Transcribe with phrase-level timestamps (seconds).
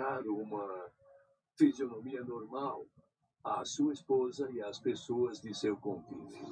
[0.00, 0.90] apresentar uma
[1.56, 2.86] fisionomia normal
[3.44, 6.48] à sua esposa e às pessoas de seu convívio.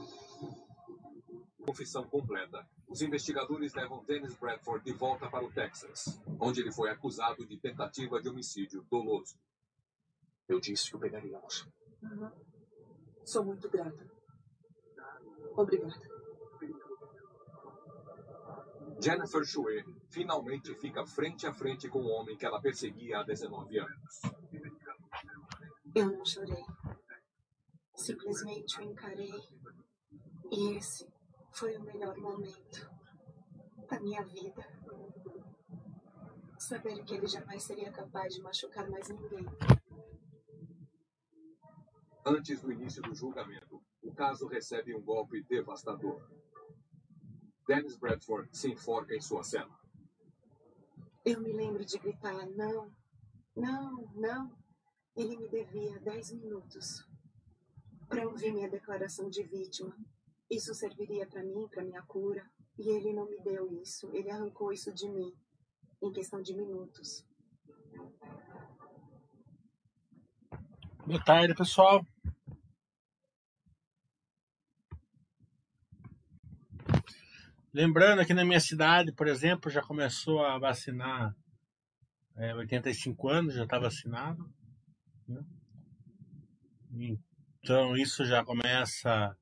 [1.65, 2.67] Confissão completa.
[2.87, 7.59] Os investigadores levam Dennis Bradford de volta para o Texas, onde ele foi acusado de
[7.59, 9.39] tentativa de homicídio doloso.
[10.49, 11.69] Eu disse que o pegaríamos.
[12.03, 12.31] Uhum.
[13.25, 14.11] Sou muito grata.
[15.55, 16.19] Obrigada.
[19.01, 23.79] Jennifer Chue finalmente fica frente a frente com o homem que ela perseguia há 19
[23.79, 24.23] anos.
[25.95, 26.65] Eu não chorei.
[27.95, 29.33] Simplesmente o encarei.
[30.51, 31.07] E esse
[31.53, 32.91] foi o melhor momento
[33.89, 34.67] da minha vida.
[36.59, 39.47] Saber que ele jamais seria capaz de machucar mais ninguém.
[42.25, 46.21] Antes do início do julgamento, o caso recebe um golpe devastador.
[47.67, 49.79] Dennis Bradford se enforca em sua cela.
[51.29, 52.91] Eu me lembro de gritar: não,
[53.55, 54.51] não, não.
[55.15, 57.07] Ele me devia dez minutos
[58.09, 59.95] para ouvir minha declaração de vítima.
[60.51, 62.43] Isso serviria para mim, para minha cura.
[62.79, 64.09] E ele não me deu isso.
[64.15, 65.31] Ele arrancou isso de mim
[66.01, 67.27] em questão de minutos.
[71.07, 72.07] Boa tarde, pessoal.
[77.79, 81.33] Lembrando que na minha cidade, por exemplo, já começou a vacinar
[82.35, 84.53] é, 85 anos, já está vacinado.
[85.29, 85.41] Né?
[87.63, 89.33] Então isso já começa,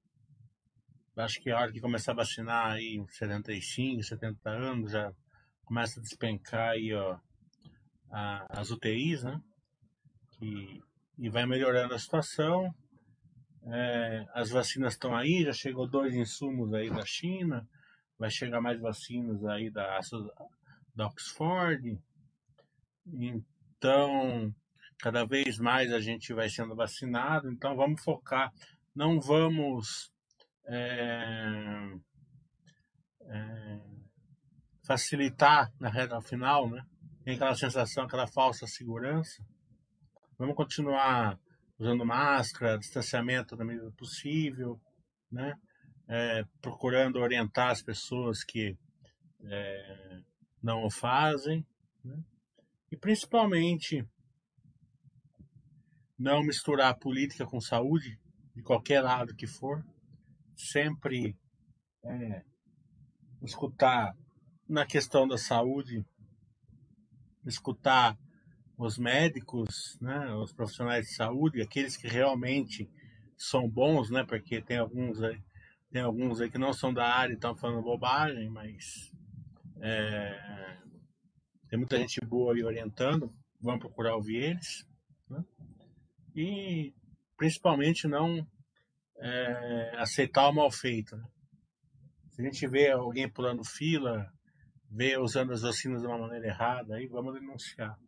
[1.17, 5.11] acho que a hora que começar a vacinar aí uns 75, 70 anos, já
[5.65, 7.19] começa a despencar aí, ó,
[8.11, 9.41] a, as UTIs, né?
[10.33, 10.83] Que,
[11.17, 12.71] e vai melhorando a situação.
[13.65, 17.67] É, as vacinas estão aí, já chegou dois insumos aí da China,
[18.19, 20.01] vai chegar mais vacinas aí da,
[20.95, 21.99] da Oxford.
[23.07, 24.55] Então,
[24.99, 28.53] cada vez mais a gente vai sendo vacinado, então vamos focar,
[28.95, 30.11] não vamos
[30.67, 31.93] é,
[33.23, 33.81] é,
[34.85, 36.83] facilitar na reta final, né?
[37.25, 39.45] Tem aquela sensação, aquela falsa segurança.
[40.39, 41.39] Vamos continuar
[41.79, 44.81] usando máscara, distanciamento na medida possível,
[45.31, 45.55] né?
[46.09, 48.77] É, procurando orientar as pessoas que
[49.43, 50.21] é,
[50.63, 51.67] não o fazem,
[52.05, 52.23] né?
[52.91, 54.07] e principalmente
[56.19, 58.19] não misturar política com saúde,
[58.55, 59.85] de qualquer lado que for,
[60.57, 61.37] sempre
[62.03, 62.43] é,
[63.43, 64.17] escutar
[64.69, 66.05] na questão da saúde,
[67.45, 68.19] escutar
[68.79, 72.91] os médicos, né, os profissionais de saúde, aqueles que realmente
[73.37, 75.41] são bons, né, porque tem alguns aí,
[75.91, 79.11] tem alguns aí que não são da área e estão falando bobagem, mas
[79.81, 80.79] é,
[81.69, 84.87] tem muita gente boa aí orientando, vamos procurar ouvir eles.
[85.29, 85.45] Né?
[86.35, 86.95] E
[87.37, 88.47] principalmente não
[89.19, 91.17] é, aceitar o mal feito.
[91.17, 91.25] Né?
[92.31, 94.27] Se a gente vê alguém pulando fila,
[94.91, 97.99] vê usando as vacinas de uma maneira errada, aí vamos denunciar.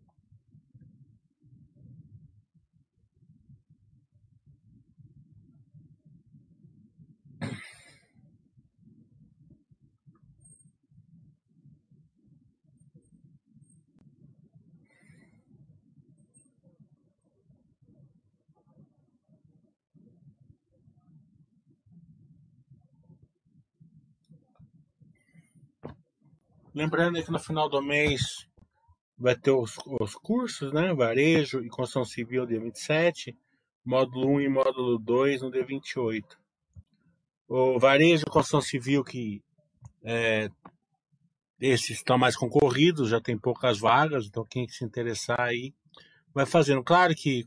[26.78, 28.46] Lembrando que no final do mês
[29.18, 30.94] vai ter os, os cursos, né?
[30.94, 33.36] Varejo e construção civil dia 27,
[33.84, 36.38] módulo 1 e módulo 2 no dia 28.
[37.48, 39.42] O varejo e construção civil que
[40.04, 40.48] é,
[41.60, 45.74] esses estão mais concorridos, já tem poucas vagas, então quem se interessar aí
[46.32, 46.84] vai fazendo.
[46.84, 47.44] Claro que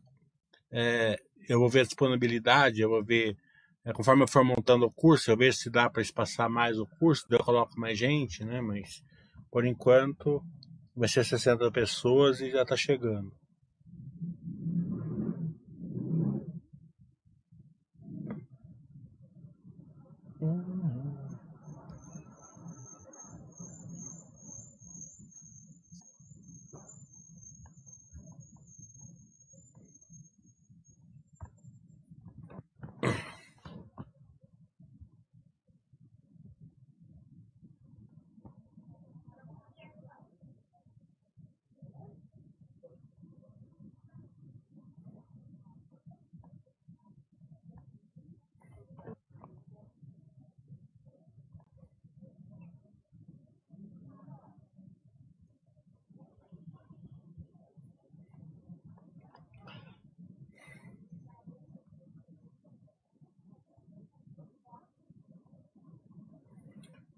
[0.69, 1.17] é,
[1.47, 3.37] eu vou ver a disponibilidade, eu vou ver,
[3.85, 6.85] é, conforme eu for montando o curso, eu vejo se dá para espaçar mais o
[6.85, 8.59] curso, eu coloco mais gente, né?
[8.59, 9.01] Mas
[9.51, 10.41] por enquanto,
[10.95, 13.31] vai ser 60 pessoas e já está chegando.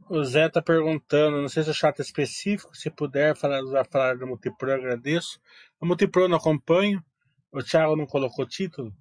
[0.09, 4.27] O Zé tá perguntando, não sei se é chato específico, se puder falar, falar do
[4.27, 5.39] Multipro, eu agradeço.
[5.79, 7.03] A Multipro não acompanho.
[7.51, 8.94] O Thiago não colocou título.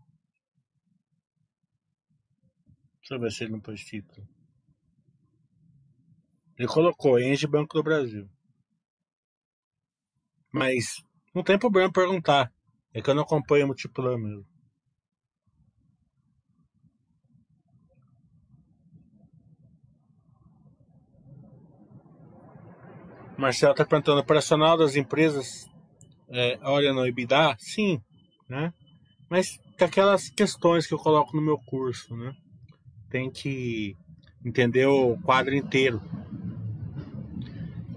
[3.01, 4.29] Deixa eu ver se ele não pôs título.
[6.57, 8.29] Ele colocou Enge Banco do Brasil.
[10.53, 11.03] Mas
[11.35, 12.53] não tem problema perguntar.
[12.95, 14.52] É que eu não acompanho o Multiplan mesmo.
[23.37, 25.69] Marcelo está perguntando, operacional das empresas
[26.29, 27.57] é, olha no EBITDA?
[27.59, 28.01] Sim,
[28.49, 28.73] né?
[29.29, 32.35] Mas tem aquelas questões que eu coloco no meu curso, né?
[33.11, 33.97] Tem que
[34.45, 36.03] entender o quadro inteiro.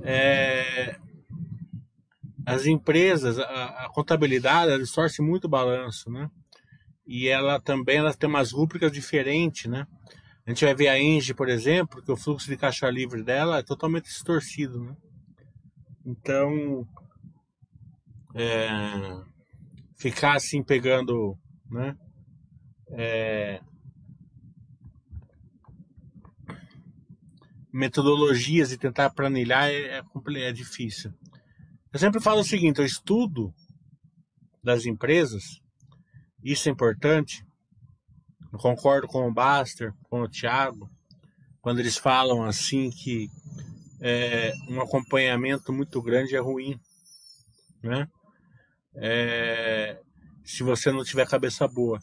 [0.03, 0.97] É,
[2.45, 6.29] as empresas, a, a contabilidade, ela distorce muito o balanço, né?
[7.07, 9.87] E ela também ela tem umas rúbricas diferentes, né?
[10.45, 13.59] A gente vai ver a Engie, por exemplo, que o fluxo de caixa livre dela
[13.59, 14.95] é totalmente distorcido, né?
[16.05, 16.87] Então,
[18.35, 18.69] é,
[19.97, 21.35] ficar assim pegando,
[21.69, 21.97] né?
[22.89, 23.59] É,
[27.73, 30.03] metodologias e tentar planilhar é, é,
[30.43, 31.11] é difícil.
[31.91, 33.53] Eu sempre falo o seguinte: o estudo
[34.63, 35.59] das empresas,
[36.43, 37.43] isso é importante.
[38.53, 40.89] Eu concordo com o Baster, com o Thiago,
[41.61, 43.27] quando eles falam assim que
[44.01, 46.79] é, um acompanhamento muito grande é ruim,
[47.81, 48.07] né?
[48.95, 49.99] É,
[50.43, 51.99] se você não tiver cabeça boa,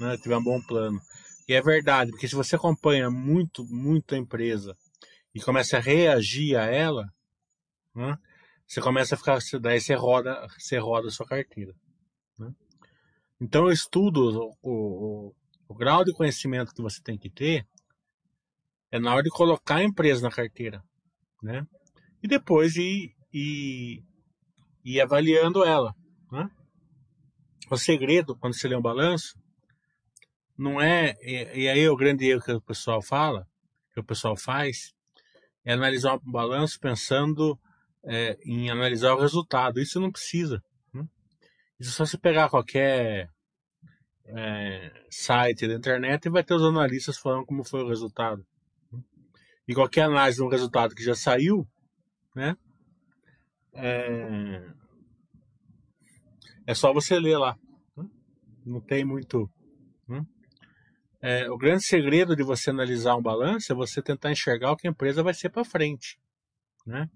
[0.00, 0.16] né?
[0.18, 1.00] Tiver um bom plano.
[1.48, 4.76] E é verdade, porque se você acompanha muito, muito a empresa
[5.34, 7.06] e começa a reagir a ela,
[7.94, 8.16] né?
[8.66, 11.74] Você começa a ficar, daí você roda, você roda a sua carteira.
[12.38, 12.52] Né?
[13.40, 15.34] Então eu estudo o, o,
[15.68, 17.66] o grau de conhecimento que você tem que ter
[18.90, 20.84] é na hora de colocar a empresa na carteira
[21.42, 21.66] né?
[22.22, 24.02] E depois ir, ir,
[24.84, 25.94] ir avaliando ela,
[26.30, 26.50] né?
[27.70, 29.38] O segredo, quando você lê um balanço,
[30.56, 33.46] não é, e, aí é o grande erro que o pessoal fala,
[33.92, 34.92] que o pessoal faz,
[35.64, 37.58] é analisar um balanço pensando
[38.04, 39.80] é, em analisar o resultado.
[39.80, 40.62] Isso não precisa.
[40.92, 41.04] Né?
[41.78, 43.28] Isso é só se pegar qualquer
[44.24, 48.44] é, site da internet e vai ter os analistas falando como foi o resultado
[49.68, 51.68] e qualquer análise de um resultado que já saiu,
[52.34, 52.56] né?
[53.74, 54.66] É,
[56.66, 57.54] é só você ler lá.
[57.94, 58.08] Né?
[58.64, 59.48] Não tem muito.
[60.08, 60.24] Né?
[61.20, 64.88] É, o grande segredo de você analisar um balanço é você tentar enxergar o que
[64.88, 66.18] a empresa vai ser para frente.
[66.86, 67.08] Né?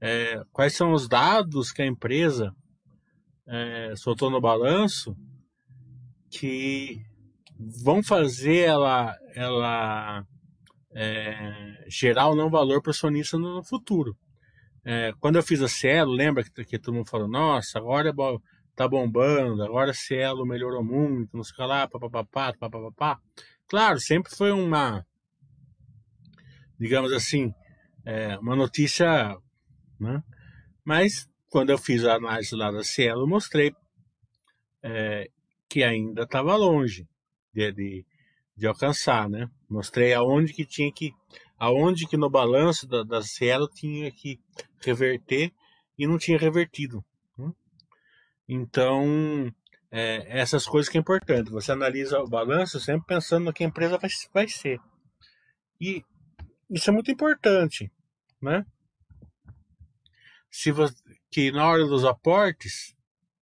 [0.00, 2.56] É, quais são os dados que a empresa
[3.46, 5.14] é, soltou no balanço
[6.30, 7.04] que
[7.84, 10.24] vão fazer ela, ela
[10.92, 14.16] é, gerar ou não valor para o acionista no futuro.
[14.84, 18.12] É, quando eu fiz a Cielo, lembra que, que todo mundo falou, nossa, agora
[18.74, 23.20] tá bombando, agora a Cielo melhorou muito, não sei lá, papapá, papapá.
[23.68, 25.06] Claro, sempre foi uma,
[26.78, 27.52] digamos assim,
[28.04, 29.36] é, uma notícia,
[29.98, 30.22] né?
[30.84, 33.74] Mas quando eu fiz a análise lá da Cielo, eu mostrei
[34.82, 35.30] é,
[35.68, 37.06] que ainda estava longe
[37.52, 38.06] de, de,
[38.60, 39.50] de alcançar, né?
[39.70, 41.14] Mostrei aonde que tinha que,
[41.58, 44.38] aonde que no balanço da, da Cielo tinha que
[44.82, 45.50] reverter
[45.98, 47.02] e não tinha revertido.
[47.38, 47.50] Né?
[48.46, 49.50] Então,
[49.90, 51.50] é, essas coisas que é importante.
[51.50, 54.78] Você analisa o balanço sempre pensando no que a empresa vai, vai ser.
[55.80, 56.04] E
[56.68, 57.90] isso é muito importante,
[58.42, 58.66] né?
[60.50, 60.94] Se você,
[61.30, 62.94] que na hora dos aportes,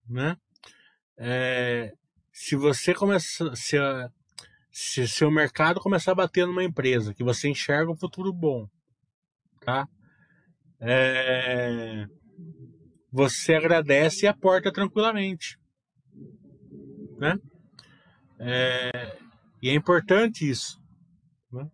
[0.10, 0.36] né?
[1.18, 1.94] É,
[2.34, 4.12] se você começa, se a,
[4.77, 8.67] se seu mercado começar a bater numa empresa que você enxerga um futuro bom,
[9.62, 9.88] tá?
[10.82, 12.05] É,
[13.10, 15.58] você agradece e aporta tranquilamente,
[17.17, 17.39] né?
[18.38, 19.17] É,
[19.62, 20.77] e é importante isso,
[21.50, 21.72] né?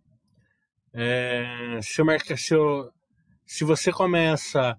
[0.93, 2.91] É, se, o, se, o,
[3.47, 4.77] se você começa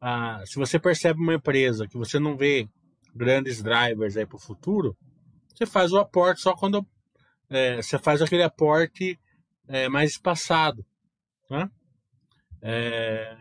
[0.00, 2.68] a, se você percebe uma empresa que você não vê
[3.12, 4.96] grandes drivers aí para o futuro,
[5.52, 6.86] você faz o aporte só quando
[7.50, 9.18] é, você faz aquele aporte
[9.66, 10.84] é, mais espaçado.
[11.50, 11.70] Né?
[12.62, 13.36] É,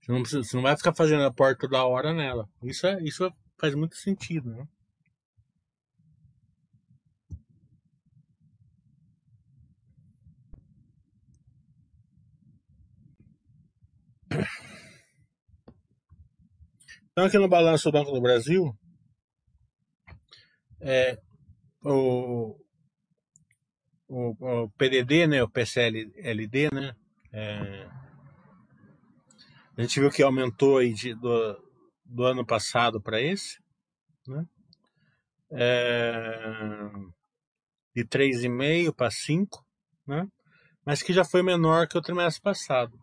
[0.00, 2.48] você, não precisa, você não vai ficar fazendo aporte toda hora nela.
[2.62, 4.50] Isso, é, isso faz muito sentido.
[4.50, 4.68] Né?
[17.12, 18.76] Então, aqui no balanço do Banco do Brasil,
[20.80, 21.18] é,
[21.82, 22.54] o,
[24.08, 26.94] o, o PDD, né, o PCLD, né,
[27.32, 27.88] é,
[29.76, 31.62] A gente viu que aumentou aí de, do,
[32.04, 33.58] do ano passado para esse,
[34.26, 34.46] né?
[35.50, 36.90] É,
[37.94, 39.64] de 3,5 para 5,
[40.06, 40.28] né?
[40.86, 42.96] mas que já foi menor que o trimestre passado.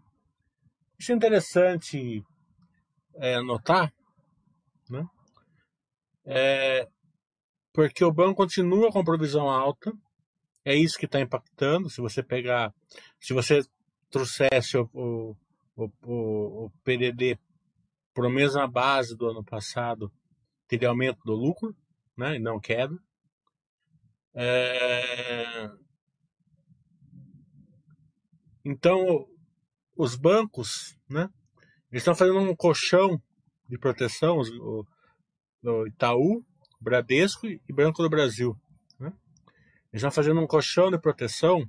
[0.98, 2.24] Isso é interessante
[3.16, 3.94] é, notar,
[4.90, 5.06] né?
[6.26, 6.88] É,
[7.74, 9.92] porque o banco continua com provisão alta,
[10.66, 11.90] é isso que está impactando.
[11.90, 12.74] Se você pegar,
[13.20, 13.62] se você
[14.10, 15.36] trouxesse o, o,
[15.76, 17.38] o, o PDD
[18.14, 20.12] para a mesma base do ano passado,
[20.68, 21.76] teria aumento do lucro,
[22.18, 22.96] né, e não queda.
[24.36, 25.70] É...
[28.64, 29.28] Então,
[29.96, 31.30] os bancos, né,
[31.92, 33.22] estão fazendo um colchão
[33.68, 34.86] de proteção, o,
[35.64, 36.44] o Itaú,
[36.80, 38.56] Bradesco e Banco do Brasil.
[39.94, 41.64] Estão fazendo um colchão de proteção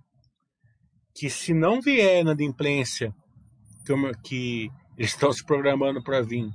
[1.15, 3.15] que, se não vier na adimplência
[4.25, 6.49] que, eles estão se programando para vir,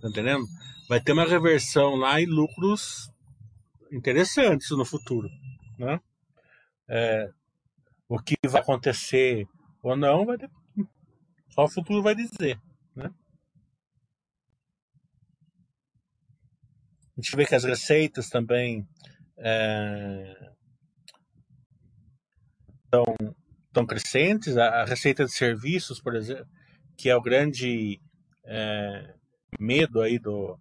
[0.00, 0.44] tá entendendo?
[0.88, 3.10] Vai ter uma reversão lá e lucros
[3.90, 5.28] interessantes no futuro,
[5.78, 5.98] né?
[6.86, 7.30] É,
[8.06, 9.46] o que vai acontecer
[9.82, 10.50] ou não, vai ter,
[11.50, 12.60] só o futuro vai dizer,
[12.94, 13.10] né?
[17.16, 18.86] A gente vê que as receitas também
[23.02, 24.56] estão é, crescentes.
[24.56, 26.46] A, a, receita de serviços, por exemplo,
[26.96, 28.00] que é o grande
[28.46, 29.14] é,
[29.58, 30.58] medo aí do,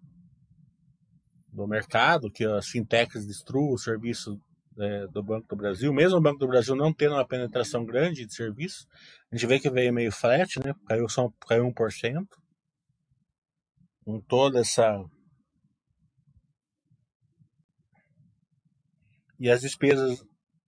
[1.52, 4.40] do mercado, que as fintechs destruam o serviço
[4.80, 8.26] é, do Banco do Brasil, mesmo o Banco do Brasil não tendo uma penetração grande
[8.26, 8.88] de serviço,
[9.32, 10.74] a gente vê que veio meio flat, né?
[10.88, 12.26] caiu, só, caiu 1%.
[14.06, 15.02] Com toda essa.
[19.40, 20.24] E as despesas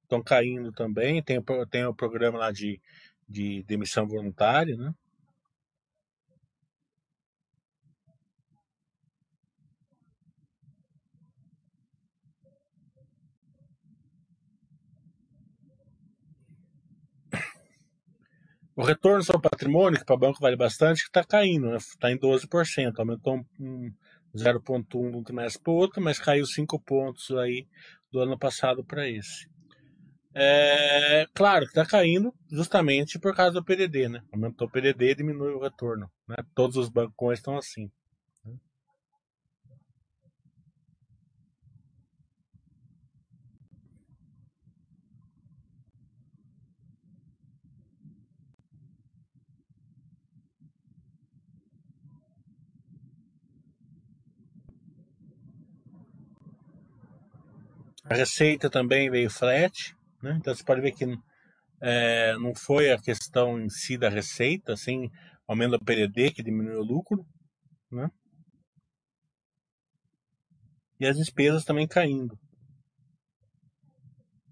[0.05, 2.79] estão caindo também, tem, tem o programa lá de,
[3.27, 4.93] de demissão voluntária, né?
[18.77, 22.13] O retorno sobre patrimônio, que para banco vale bastante, está caindo, está né?
[22.13, 23.89] em 12%, aumentou um
[24.35, 27.65] 0,1 de um trimestre para o outro, mas caiu 5 pontos aí
[28.11, 29.47] do ano passado para esse.
[30.37, 34.21] É, claro que está caindo justamente por causa do PDD, né?
[34.33, 36.11] Aumentou o PDD diminui o retorno.
[36.27, 36.35] Né?
[36.53, 37.89] Todos os bancos estão assim.
[58.07, 59.94] A receita também veio flat,
[60.25, 60.37] né?
[60.39, 61.05] então você pode ver que
[61.81, 65.09] é, não foi a questão em si da receita, assim,
[65.47, 67.25] aumento do PDD que diminuiu o lucro,
[67.91, 68.09] né?
[70.99, 72.39] E as despesas também caindo,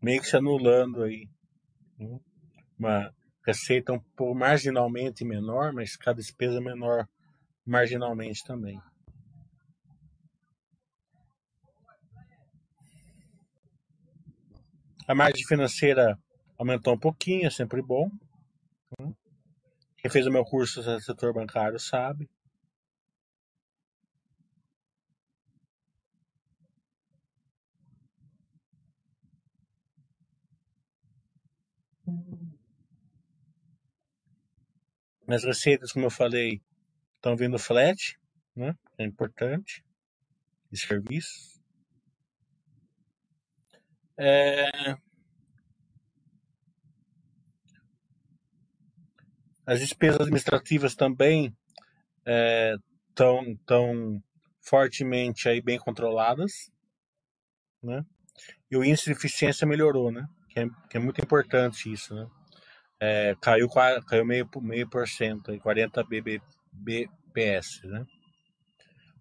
[0.02, 1.28] meio que se anulando aí.
[1.98, 2.20] Né?
[2.78, 3.14] Uma
[3.48, 7.08] receita um pouco marginalmente menor, mas cada despesa menor
[7.66, 8.78] marginalmente também.
[15.06, 16.18] A margem financeira
[16.58, 18.10] aumentou um pouquinho, é sempre bom.
[19.98, 22.30] Quem fez o meu curso no setor bancário sabe.
[35.28, 36.62] As receitas, como eu falei,
[37.16, 38.18] estão vindo flat,
[38.56, 38.76] né?
[38.98, 39.84] É importante.
[40.72, 41.53] De serviços.
[44.18, 44.96] É...
[49.66, 51.56] As despesas administrativas também
[53.10, 54.22] estão é, tão
[54.62, 56.70] fortemente aí bem controladas,
[57.82, 58.06] né?
[58.70, 60.28] E o índice de eficiência melhorou, né?
[60.50, 62.28] Que é, que é muito importante isso, né?
[63.00, 66.04] É, caiu caiu meio meio por cento, aí 40
[66.74, 68.06] BPS, né?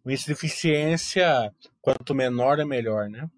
[0.05, 3.29] O índice de eficiência quanto menor é melhor, né?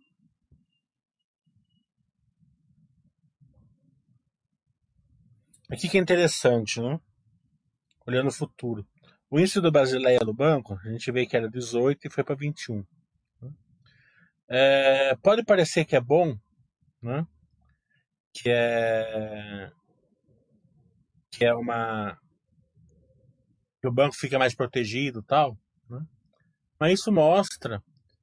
[5.74, 7.00] Aqui que é interessante, né?
[8.06, 8.86] Olhando o futuro.
[9.28, 12.36] O índice do Basileia do banco, a gente vê que era 18 e foi para
[12.36, 12.86] 21.
[13.42, 13.52] Né?
[14.48, 16.38] É, pode parecer que é bom,
[17.02, 17.26] né?
[18.32, 19.72] Que é
[21.32, 22.16] que é uma
[23.80, 25.58] que o banco fica mais protegido, tal,
[25.90, 26.06] né?
[26.78, 27.82] Mas isso mostra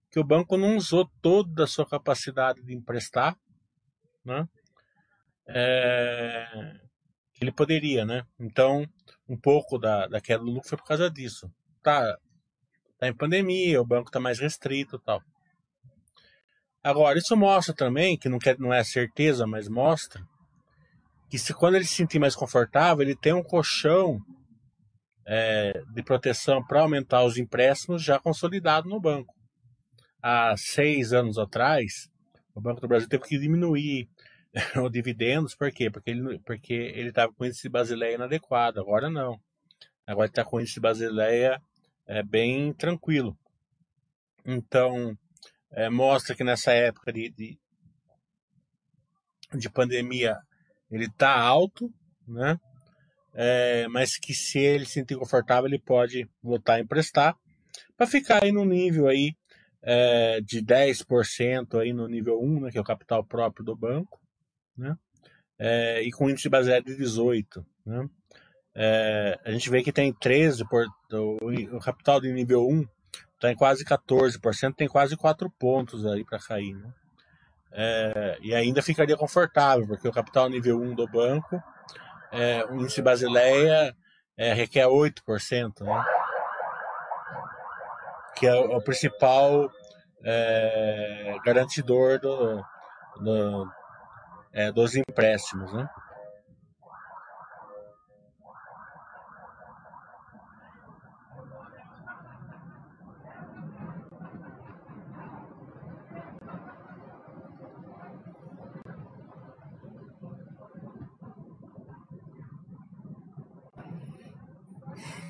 [0.09, 3.37] que o banco não usou toda a sua capacidade de emprestar,
[4.23, 4.47] né?
[5.45, 6.79] É,
[7.41, 8.23] ele poderia, né?
[8.39, 8.87] Então,
[9.27, 11.51] um pouco da, da queda do lucro foi por causa disso.
[11.81, 12.17] Tá,
[12.99, 15.21] tá em pandemia, o banco está mais restrito tal.
[16.83, 20.23] Agora, isso mostra também, que não, quer, não é certeza, mas mostra,
[21.29, 24.19] que se, quando ele se sentir mais confortável, ele tem um colchão
[25.25, 29.33] é, de proteção para aumentar os empréstimos já consolidado no banco.
[30.21, 32.07] Há seis anos atrás,
[32.53, 34.07] o Banco do Brasil teve que diminuir
[34.83, 35.89] o dividendos, por quê?
[35.89, 38.79] Porque ele porque ele estava com índice de Basileia inadequado.
[38.79, 39.39] Agora não.
[40.05, 41.61] Agora está com índice de Basileia
[42.05, 43.37] é, bem tranquilo.
[44.45, 45.17] Então,
[45.71, 47.59] é, mostra que nessa época de, de,
[49.53, 50.37] de pandemia
[50.89, 51.89] ele está alto,
[52.27, 52.59] né?
[53.33, 57.37] É, mas que se ele se sentir confortável, ele pode voltar a emprestar
[57.95, 59.33] para ficar aí no nível aí
[59.81, 64.20] é, de 10% aí no nível 1, né, que é o capital próprio do banco,
[64.77, 64.95] né?
[65.59, 68.07] É, e com índice baseado de 18, né?
[68.73, 72.85] É, a gente vê que tem 13 por o, o capital de nível 1
[73.35, 76.93] está em quase 14%, tem quase 4 pontos aí para cair, né?
[77.73, 81.61] É, e ainda ficaria confortável, porque o capital nível 1 do banco,
[82.31, 83.95] é, o índice Basileia
[84.37, 86.05] é, requer 8%, né?
[88.35, 89.71] que é o, principal
[90.23, 92.63] é, garantidor do,
[93.21, 93.71] do
[94.53, 95.71] é, dos empréstimos.
[95.73, 95.87] Né?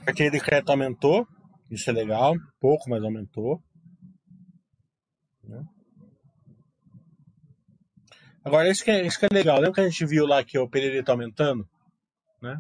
[0.08, 1.28] Aquele decreto aumentou,
[1.70, 3.62] isso é legal, pouco, mas aumentou.
[5.44, 5.64] Né?
[8.44, 9.58] Agora, isso que, é, isso que é legal.
[9.58, 11.68] Lembra que a gente viu lá que o PDD está aumentando?
[12.42, 12.60] Né?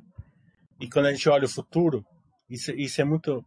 [0.79, 2.05] E quando a gente olha o futuro,
[2.49, 3.43] isso, isso é muito.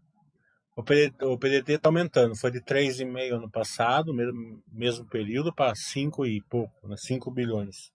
[0.77, 2.37] O PDD, o PDD está aumentando.
[2.37, 6.97] Foi de 3,5 ano passado, mesmo, mesmo período, para 5 e pouco, né?
[6.97, 7.93] 5 bilhões.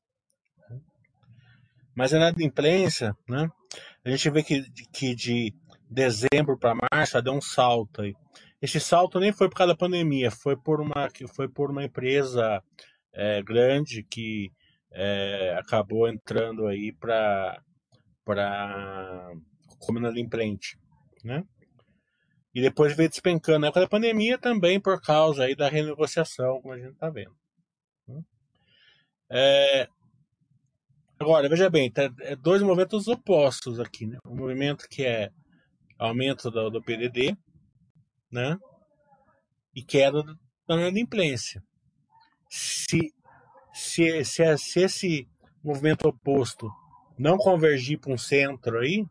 [1.93, 3.49] Mas é na imprensa, né?
[4.06, 5.54] A gente vê que, que de
[5.89, 8.15] dezembro para março deu um salto aí.
[8.62, 12.63] Esse salto nem foi por causa da pandemia, foi por uma, foi por uma empresa
[13.13, 14.52] é, grande que
[14.91, 17.62] é, acabou entrando aí para
[18.26, 19.32] para
[19.80, 20.78] como inadimplente,
[21.24, 21.43] né?
[22.54, 23.60] E depois veio despencando.
[23.60, 27.36] Na época da pandemia também por causa aí da renegociação, como a gente está vendo.
[29.32, 29.88] É,
[31.19, 34.17] agora, veja bem, tá, é dois movimentos opostos aqui, né?
[34.26, 35.30] Um movimento que é
[36.00, 37.38] aumento do, do PDD,
[38.32, 38.58] né?
[39.76, 40.24] E queda
[40.67, 41.63] da inadimplência.
[42.49, 43.13] Se,
[43.73, 45.29] se, se, se esse
[45.63, 46.69] movimento oposto
[47.17, 49.05] não convergir para um centro aí,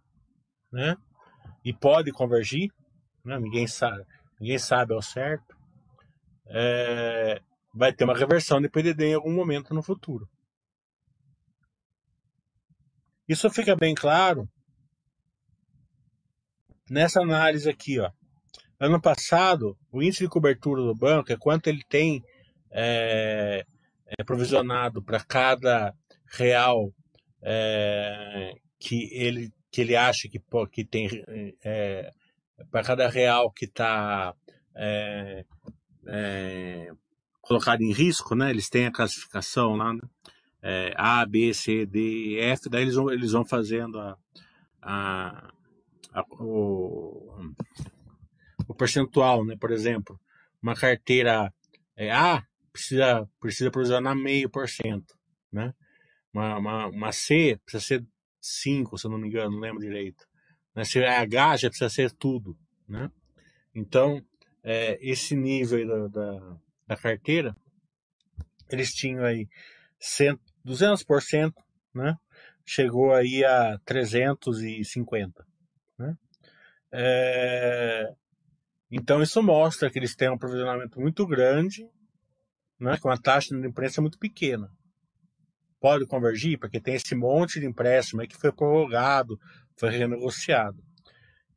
[0.73, 0.97] né?
[1.65, 2.71] E pode convergir,
[3.25, 3.39] né?
[3.39, 4.05] ninguém sabe,
[4.41, 5.57] ninguém sabe ao certo,
[6.47, 7.41] é,
[7.75, 10.29] vai ter uma reversão de PDD em algum momento no futuro.
[13.29, 14.49] Isso fica bem claro
[16.89, 18.11] nessa análise aqui, ó.
[18.81, 22.25] Ano passado, o índice de cobertura do banco é quanto ele tem
[22.71, 23.65] é,
[24.07, 25.95] é provisionado para cada
[26.27, 26.93] real
[27.43, 31.09] é, que, ele, que ele acha que, que tem,
[31.65, 32.13] é,
[32.71, 34.35] para cada real que está
[34.75, 35.45] é,
[36.07, 36.91] é,
[37.41, 38.51] colocado em risco, né?
[38.51, 40.01] Eles têm a classificação lá, né?
[40.97, 44.17] A, B, C, D, F, daí eles vão, eles vão fazendo a,
[44.83, 45.53] a
[46.31, 47.41] o,
[48.67, 49.57] o percentual, né?
[49.59, 50.21] Por exemplo,
[50.63, 51.53] uma carteira
[51.97, 52.45] é, A
[52.79, 55.19] precisa, precisa provisionar meio por cento,
[55.53, 55.75] né?
[56.33, 58.07] Uma, uma, uma C precisa ser
[58.41, 60.27] 5, se eu não me engano, não lembro direito.
[60.75, 60.85] Né?
[60.85, 62.57] Se é H, já precisa ser tudo,
[62.89, 63.11] né?
[63.75, 64.25] Então,
[64.63, 67.57] é, esse nível da, da, da, carteira,
[68.71, 69.49] eles tinham aí
[69.99, 71.53] 100, 200%,
[71.95, 72.17] né?
[72.65, 75.47] Chegou aí a 350.
[75.99, 76.17] Né?
[76.93, 78.15] É...
[78.91, 81.89] Então isso mostra que eles têm um provisionamento muito grande,
[82.79, 84.71] né, com a taxa de imprensa muito pequena.
[85.81, 89.39] Pode convergir, porque tem esse monte de empréstimo que foi prorrogado,
[89.77, 90.83] foi renegociado.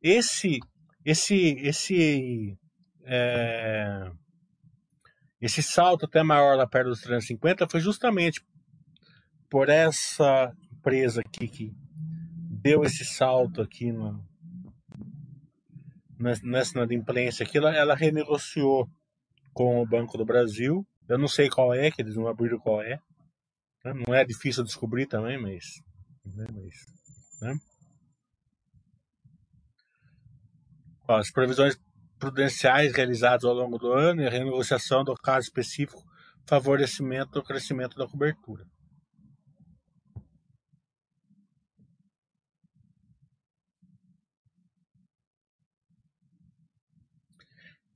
[0.00, 0.60] Esse,
[1.04, 2.56] esse, esse,
[3.04, 4.10] é...
[5.40, 8.40] esse salto até maior lá perto dos 350 foi justamente
[9.50, 11.72] por essa empresa aqui que
[12.62, 14.24] deu esse salto aqui no,
[16.42, 18.88] nessa inadimplência aqui, ela, ela renegociou
[19.52, 20.86] com o Banco do Brasil.
[21.08, 23.00] Eu não sei qual é, que eles não abriram qual é.
[23.84, 23.92] Né?
[24.06, 25.64] Não é difícil descobrir também, mas.
[26.24, 26.46] Né?
[26.52, 26.74] mas
[27.40, 27.54] né?
[31.08, 31.76] As previsões
[32.18, 36.00] prudenciais realizadas ao longo do ano e a renegociação do caso específico
[36.46, 38.64] favorecimento do crescimento da cobertura.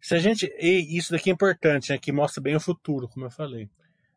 [0.06, 3.26] Se a gente, e isso daqui é importante, né, que mostra bem o futuro, como
[3.26, 3.68] eu falei.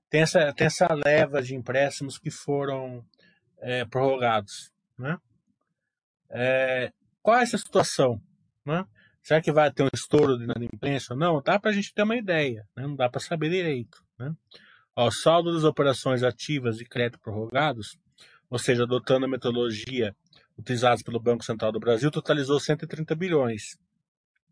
[0.07, 3.03] Tem essa, tem essa leva de empréstimos que foram
[3.57, 4.71] é, prorrogados.
[4.95, 5.17] Né?
[6.29, 8.21] É, qual é essa situação?
[8.63, 8.85] Né?
[9.23, 11.15] Será que vai ter um estouro de inadimplência?
[11.15, 12.83] Não, dá para a gente ter uma ideia, né?
[12.83, 14.05] não dá para saber direito.
[14.19, 14.31] Né?
[14.95, 17.97] O saldo das operações ativas e crédito prorrogados,
[18.47, 20.15] ou seja, adotando a metodologia
[20.55, 23.75] utilizada pelo Banco Central do Brasil, totalizou 130 bilhões,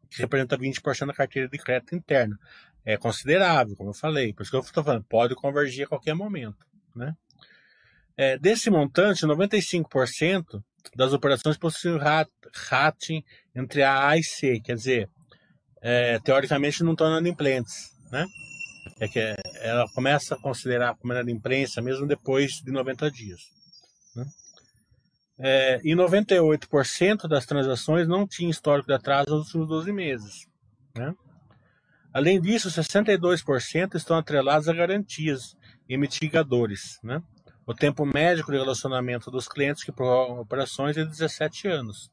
[0.10, 2.38] que representa 20% da carteira de crédito interna.
[2.86, 6.14] É considerável, como eu falei, por isso que eu estou falando, pode convergir a qualquer
[6.14, 6.66] momento.
[6.96, 7.14] Né?
[8.16, 10.64] É, desse montante, 95%
[10.96, 12.00] das operações possuem
[12.54, 15.10] rating entre A e C, quer dizer,
[15.82, 17.92] é, teoricamente não estão inadimplentes.
[18.12, 18.26] Né?
[19.00, 19.20] É que
[19.62, 23.57] ela começa a considerar como inadimplência mesmo depois de 90 dias.
[25.40, 30.48] É, e 98% das transações não tinham histórico de atraso nos últimos 12 meses.
[30.96, 31.14] Né?
[32.12, 35.56] Além disso, 62% estão atrelados a garantias
[35.88, 37.00] e mitigadores.
[37.04, 37.22] Né?
[37.66, 42.12] O tempo médico de relacionamento dos clientes que prorrogam operações é 17 anos.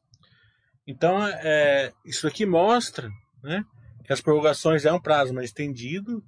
[0.85, 3.09] Então, é, isso aqui mostra
[3.41, 3.65] né,
[4.03, 6.23] que as prorrogações é um prazo mais estendido,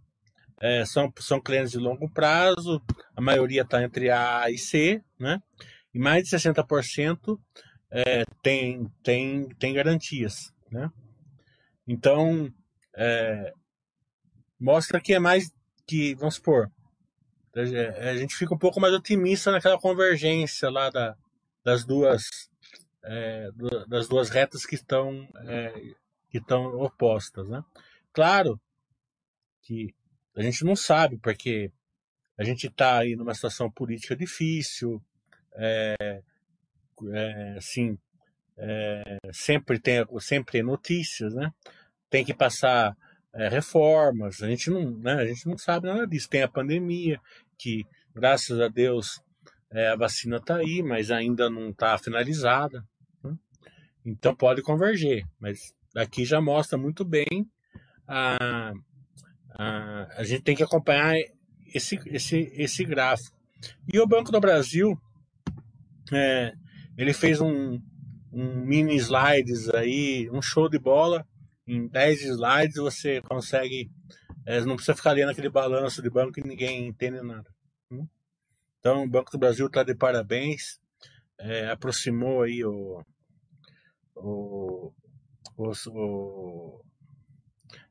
[0.60, 2.82] é, são, são clientes de longo prazo,
[3.16, 5.40] a maioria está entre A e C, né?
[5.98, 7.40] E mais de 60%
[7.90, 10.54] é, tem, tem, tem garantias.
[10.72, 10.92] Né?
[11.88, 12.54] Então,
[12.96, 13.52] é,
[14.60, 15.52] mostra que é mais
[15.88, 16.72] que, vamos supor,
[17.56, 21.18] a gente fica um pouco mais otimista naquela convergência lá da,
[21.64, 22.22] das duas
[23.04, 23.50] é,
[23.88, 25.72] das duas retas que estão é,
[26.30, 27.64] que estão opostas, né?
[28.14, 28.62] Claro
[29.64, 29.96] que
[30.36, 31.72] a gente não sabe porque
[32.38, 35.02] a gente está aí numa situação política difícil,
[35.58, 36.22] é,
[37.14, 37.98] é, assim,
[38.58, 41.52] é, sempre tem sempre notícias, né?
[42.10, 42.96] Tem que passar
[43.34, 44.42] é, reformas.
[44.42, 45.14] A gente não, né?
[45.14, 46.30] A gente não sabe nada disso.
[46.30, 47.20] Tem a pandemia
[47.58, 49.22] que, graças a Deus,
[49.72, 52.84] é, a vacina está aí, mas ainda não está finalizada.
[53.24, 53.36] Né?
[54.06, 57.48] Então pode converger, mas aqui já mostra muito bem
[58.08, 58.72] a,
[59.52, 61.16] a, a gente tem que acompanhar
[61.74, 63.36] esse, esse, esse gráfico.
[63.92, 65.00] E o Banco do Brasil
[66.14, 66.54] é,
[66.98, 67.82] ele fez um,
[68.32, 71.26] um mini slides aí, um show de bola.
[71.66, 73.92] Em 10 slides você consegue.
[74.46, 77.50] É, não precisa ficar lendo aquele balanço de banco que ninguém entende nada.
[77.92, 78.08] Hum?
[78.80, 80.80] Então o Banco do Brasil está de parabéns.
[81.40, 83.04] É, aproximou aí o,
[84.16, 84.94] o,
[85.56, 86.82] o, o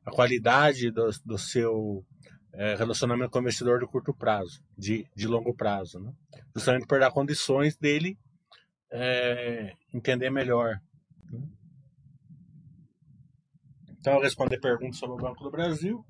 [0.05, 2.03] a qualidade do, do seu
[2.57, 5.99] é, relacionamento com o investidor de curto prazo, de, de longo prazo.
[5.99, 6.11] Né?
[6.55, 8.17] Justamente por dar condições dele
[8.91, 10.81] é, entender melhor.
[11.31, 11.47] Né?
[13.99, 16.03] Então, eu responder perguntas sobre o Banco do Brasil.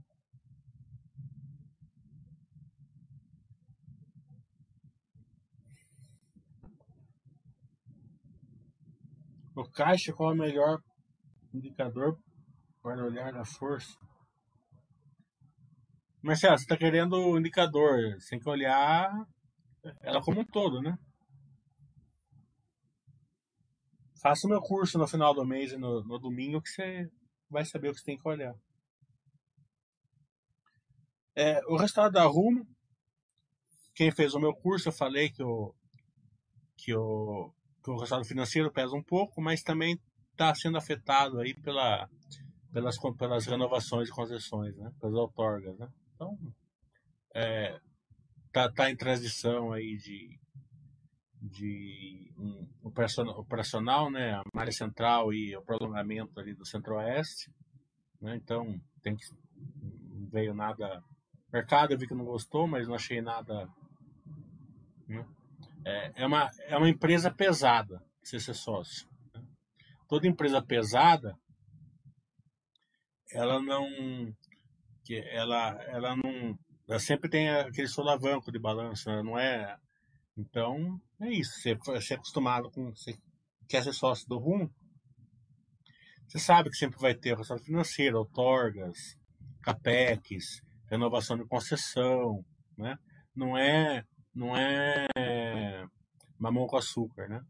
[9.54, 10.80] O caixa, qual é o melhor
[11.54, 12.18] indicador
[12.82, 14.07] para olhar a força?
[16.28, 19.10] Marcelo, você está querendo o indicador, você tem que olhar
[20.02, 20.98] ela como um todo, né?
[24.22, 27.10] Faça o meu curso no final do mês e no, no domingo que você
[27.50, 28.54] vai saber o que você tem que olhar.
[31.34, 32.68] É, o resultado da Rumo,
[33.96, 35.74] quem fez o meu curso, eu falei que o,
[36.76, 39.98] que o, que o resultado financeiro pesa um pouco, mas também
[40.34, 42.10] está sendo afetado aí pela,
[42.74, 44.92] pelas, pelas renovações e concessões, né?
[45.00, 45.78] pelas outorgas.
[45.78, 45.88] Né?
[46.18, 46.36] Então,
[47.36, 47.80] é,
[48.52, 50.40] tá, tá em transição aí de,
[51.40, 52.68] de um
[53.38, 57.52] operacional, né, a malha central e o prolongamento ali do centro-oeste,
[58.20, 59.26] né, então tem que,
[60.10, 61.04] não veio nada,
[61.54, 63.70] mercado eu vi que não gostou, mas não achei nada,
[65.08, 65.24] né,
[65.86, 69.08] é, é, uma, é uma empresa pesada, se ser sócio.
[69.36, 69.44] Né?
[70.10, 71.38] Toda empresa pesada,
[73.32, 73.88] ela não
[75.08, 76.60] que ela, ela não.
[76.88, 79.24] Ela sempre tem aquele solavanco de balanço, né?
[79.24, 79.78] não é.
[80.38, 81.60] Então, é isso.
[81.62, 82.90] Você, você é acostumado com.
[82.92, 83.18] Você
[83.70, 84.70] quer ser sócio do RUM,
[86.28, 89.18] você sabe que sempre vai ter resultado financeiro, outorgas,
[89.62, 92.44] capex, renovação de concessão,
[92.78, 92.98] né?
[93.34, 94.04] Não é,
[94.36, 95.08] não é
[96.38, 97.42] mamão com açúcar, né?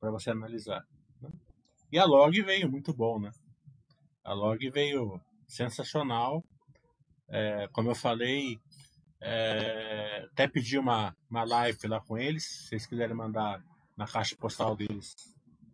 [0.00, 0.82] Para você analisar.
[1.20, 1.30] Né?
[1.92, 3.30] E a log veio muito bom, né?
[4.22, 6.42] A log veio sensacional.
[7.28, 8.60] É, como eu falei,
[9.20, 12.44] é, até pedi uma, uma live lá com eles.
[12.44, 13.62] Se vocês quiserem mandar
[13.96, 15.14] na caixa postal deles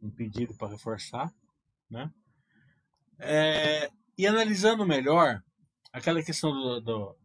[0.02, 1.32] um pedido para reforçar.
[1.88, 2.10] Né?
[3.18, 5.42] É, e analisando melhor,
[5.92, 7.16] aquela questão do, do,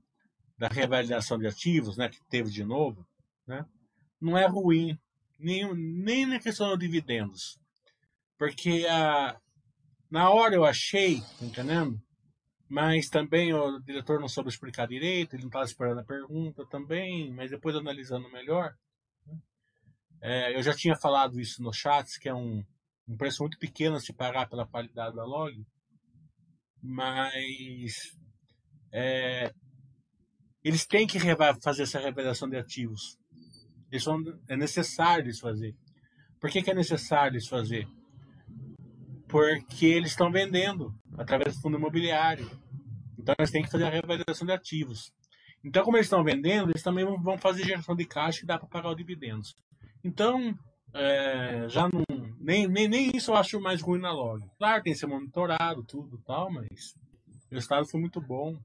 [0.58, 3.06] da reavaliação de ativos, né, que teve de novo,
[3.46, 3.66] né,
[4.20, 4.98] não é ruim,
[5.40, 7.60] nem, nem na questão dos dividendos.
[8.38, 9.40] Porque a,
[10.10, 12.02] na hora eu achei, tá entendendo?
[12.68, 17.32] Mas também o diretor não soube explicar direito, ele não estava esperando a pergunta também,
[17.32, 18.74] mas depois analisando melhor.
[19.26, 19.40] Né,
[20.22, 22.64] é, eu já tinha falado isso no chat, que é um,
[23.08, 25.64] um preço muito pequeno a se pagar pela qualidade da log,
[26.82, 27.94] mas
[28.92, 29.54] é,
[30.64, 31.20] eles têm que
[31.62, 33.20] fazer essa revelação de ativos.
[33.92, 34.12] Isso
[34.48, 35.76] é necessário isso fazer.
[36.40, 37.88] Por que, que é necessário isso fazer?
[39.36, 42.50] Porque eles estão vendendo através do fundo imobiliário.
[43.20, 45.12] Então eles têm que fazer a revelação de ativos.
[45.62, 48.70] Então, como eles estão vendendo, eles também vão fazer geração de caixa e dá para
[48.70, 49.54] pagar os dividendos.
[50.02, 50.58] Então,
[50.94, 52.02] é, já não.
[52.40, 54.42] Nem, nem, nem isso eu acho mais ruim na log.
[54.58, 56.96] Claro, tem que ser monitorado, tudo tal, mas
[57.52, 58.58] o resultado foi muito bom.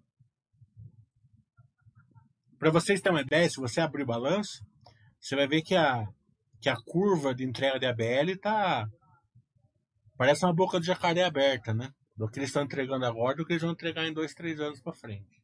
[2.61, 4.65] Para vocês terem uma ideia, se você abrir o balanço,
[5.19, 6.07] você vai ver que a,
[6.61, 8.87] que a curva de entrega de ABL tá.
[10.21, 11.95] Parece uma boca de jacaré aberta, né?
[12.15, 14.79] Do que eles estão entregando agora, do que eles vão entregar em dois, três anos
[14.79, 15.43] para frente.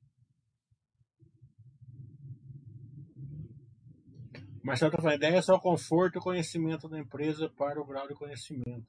[4.63, 8.07] Marcelo está falando, a ideia é só conforto e conhecimento da empresa para o grau
[8.07, 8.87] de conhecimento.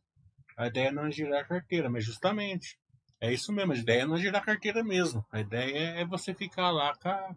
[0.57, 2.77] A ideia não é girar carteira, mas justamente.
[3.21, 5.25] É isso mesmo, a ideia não é girar carteira mesmo.
[5.31, 7.35] A ideia é você ficar lá a,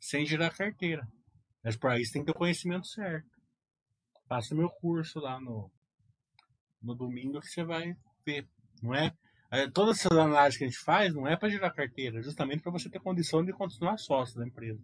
[0.00, 1.06] sem girar carteira.
[1.62, 3.28] Mas para isso tem que ter o conhecimento certo.
[4.26, 5.70] Faça meu curso lá no,
[6.82, 8.48] no domingo que você vai ver.
[8.82, 9.14] Não é?
[9.50, 12.62] é todas essas análises que a gente faz não é para girar carteira, é justamente
[12.62, 14.82] para você ter condição de continuar sócio da empresa.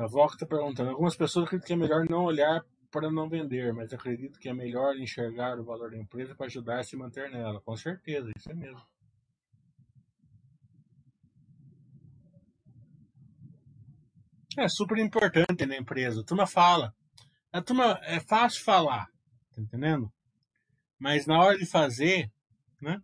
[0.00, 3.72] A Vox está perguntando: algumas pessoas acreditam que é melhor não olhar para não vender,
[3.72, 7.30] mas acredito que é melhor enxergar o valor da empresa para ajudar a se manter
[7.30, 7.60] nela.
[7.60, 8.89] Com certeza, isso é mesmo.
[14.58, 16.20] É super importante na empresa.
[16.20, 16.94] A turma fala.
[17.52, 19.06] A turma é fácil falar,
[19.54, 20.12] tá entendendo?
[20.98, 22.30] Mas na hora de fazer,
[22.80, 23.00] né?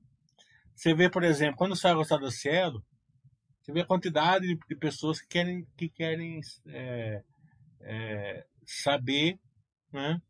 [0.75, 2.85] Você vê, por exemplo, quando sai o resultado do Cielo,
[3.61, 7.23] você vê a quantidade de, pessoas que querem, que querem é,
[7.81, 9.41] é, saber
[9.93, 10.21] né,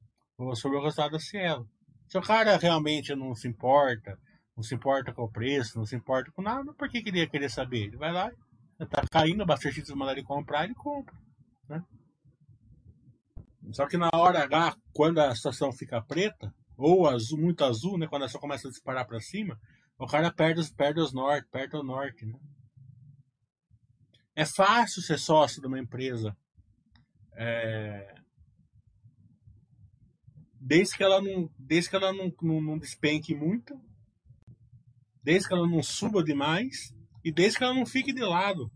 [0.54, 1.68] sobre o resultado da Cielo.
[2.08, 4.18] Se o cara realmente não se importa,
[4.56, 7.50] não se importa com o preço, não se importa com nada, por que queria querer
[7.50, 7.88] saber?
[7.88, 8.30] Ele vai lá,
[8.84, 11.14] tá caindo, bastante gente mandar ele comprar, ele compra.
[11.68, 11.82] Né?
[13.72, 18.06] Só que na hora H, quando a situação fica preta, ou azul, muito azul, né,
[18.06, 19.58] quando a situação começa a disparar para cima,
[19.98, 22.26] o cara perde, perde os norte, perde o norte.
[22.26, 22.38] Né?
[24.34, 26.36] É fácil ser sócio de uma empresa.
[27.32, 28.14] É...
[30.60, 33.80] Desde que ela não, desde que ela não, não, não despenque muito,
[35.22, 36.95] desde que ela não suba demais
[37.26, 38.70] e desde que ela não fique de lado.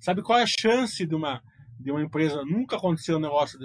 [0.00, 1.40] Sabe qual é a chance de uma,
[1.78, 3.56] de uma empresa nunca acontecer um negócio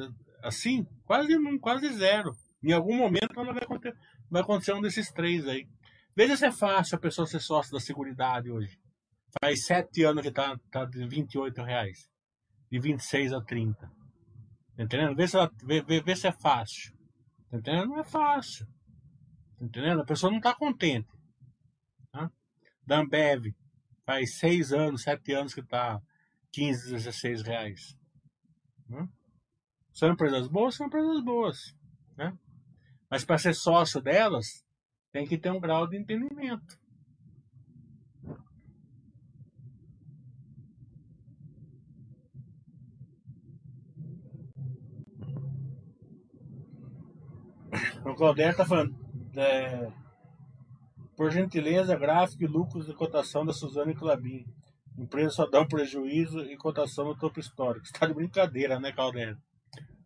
[0.43, 0.85] assim?
[1.05, 2.31] Quase, quase zero.
[2.63, 3.97] Em algum momento ela vai acontecer,
[4.29, 5.67] vai acontecer um desses três aí.
[6.15, 8.79] Veja se é fácil a pessoa ser sócio da Seguridade hoje.
[9.41, 12.07] Faz sete anos que tá, tá de 28 reais.
[12.71, 13.73] De 26 a 30.
[13.75, 15.15] Tá entendendo?
[15.15, 16.93] Vê se, ela, vê, vê, vê se é fácil.
[17.49, 17.87] Tá entendendo?
[17.87, 18.67] Não é fácil.
[19.57, 20.01] Tá entendendo?
[20.01, 21.09] A pessoa não tá contente.
[22.11, 22.31] Tá?
[22.85, 22.99] Da
[24.09, 26.01] faz seis anos, sete anos que tá
[26.51, 27.95] 15, 16 reais.
[28.87, 29.07] Né?
[29.93, 30.73] São empresas boas?
[30.73, 31.75] São empresas boas.
[32.17, 32.35] Né?
[33.07, 34.65] Mas para ser sócio delas,
[35.11, 36.79] tem que ter um grau de entendimento.
[48.03, 48.95] O Claudete está falando.
[49.37, 49.91] É,
[51.19, 54.45] por gentileza, gráfico e lucros de cotação da Suzana e Clabin.
[54.97, 57.85] Empresa só dá um prejuízo e cotação no topo histórico.
[57.85, 59.37] Está de brincadeira, né, Claudete?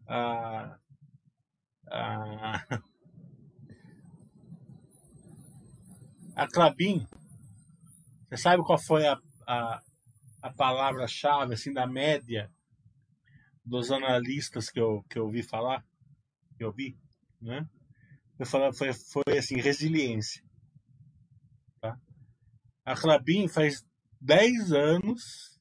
[0.08, 0.76] Ah,
[1.92, 2.66] ah,
[6.36, 7.06] a Clabin,
[8.28, 9.16] você sabe qual foi a,
[9.48, 9.84] a,
[10.42, 12.50] a palavra-chave assim, da média
[13.64, 15.86] dos analistas que eu, que eu ouvi falar?
[16.58, 16.98] Que eu vi,
[17.40, 17.70] né?
[18.40, 20.44] eu falar, foi, foi assim, resiliência.
[22.86, 23.84] A Clabin faz
[24.20, 25.54] 10 anos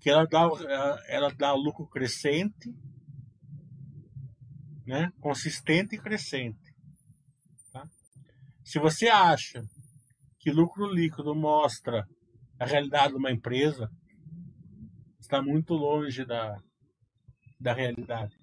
[0.00, 2.74] que ela dá, ela, ela dá lucro crescente,
[4.86, 6.74] né, consistente e crescente.
[7.72, 7.84] Tá?
[8.64, 9.62] Se você acha
[10.38, 12.06] que lucro líquido mostra
[12.58, 13.90] a realidade de uma empresa,
[15.20, 16.56] está muito longe da,
[17.60, 18.37] da realidade.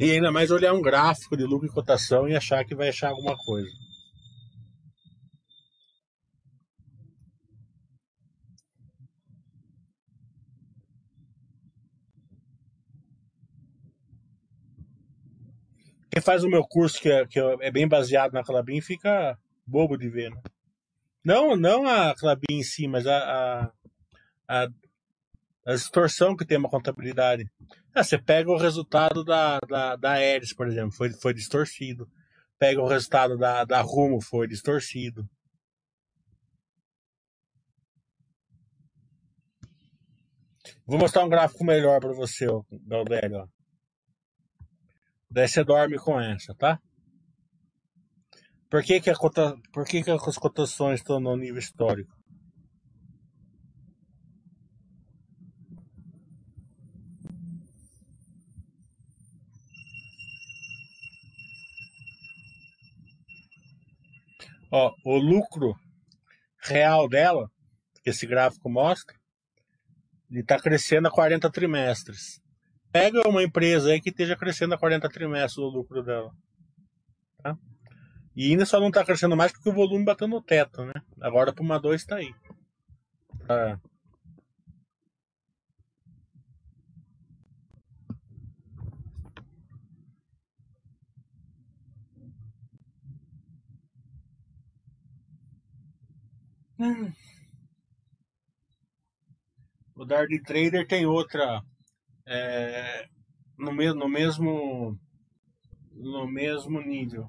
[0.00, 3.08] E ainda mais olhar um gráfico de lucro e cotação e achar que vai achar
[3.08, 3.68] alguma coisa.
[16.10, 19.96] Quem faz o meu curso, que é, que é bem baseado na Clabin, fica bobo
[19.96, 20.30] de ver.
[20.30, 20.40] Né?
[21.24, 23.72] Não, não a Clabin em si, mas a, a,
[24.48, 24.68] a,
[25.68, 27.44] a distorção que tem uma contabilidade.
[27.94, 30.14] Ah, você pega o resultado da, da, da
[30.56, 32.08] por exemplo, foi, foi distorcido.
[32.58, 35.28] Pega o resultado da, da Rumo, foi distorcido.
[40.86, 42.46] Vou mostrar um gráfico melhor para você,
[42.86, 43.46] Galdério.
[45.30, 46.80] Daí você dorme com essa, tá?
[48.70, 52.17] Por que, que, a cota, por que, que as cotações estão no nível histórico?
[64.70, 65.74] Ó, o lucro
[66.62, 67.50] real dela,
[68.02, 69.16] que esse gráfico mostra,
[70.30, 72.40] ele está crescendo a 40 trimestres.
[72.92, 76.30] Pega uma empresa aí que esteja crescendo a 40 trimestres o lucro dela.
[77.42, 77.56] Tá?
[78.36, 80.94] E ainda só não está crescendo mais porque o volume bateu no teto, né?
[81.20, 82.32] Agora para uma 2 está aí.
[83.46, 83.80] Tá.
[99.94, 101.62] O Dart Trader tem outra
[102.24, 103.08] é,
[103.58, 104.98] no, me, no mesmo
[105.92, 107.28] no mesmo nível.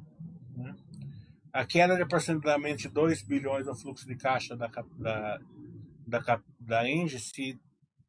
[0.55, 0.75] Né?
[1.51, 5.39] A queda de aproximadamente 2 bilhões no fluxo de caixa da, da,
[6.05, 7.59] da, da Engie se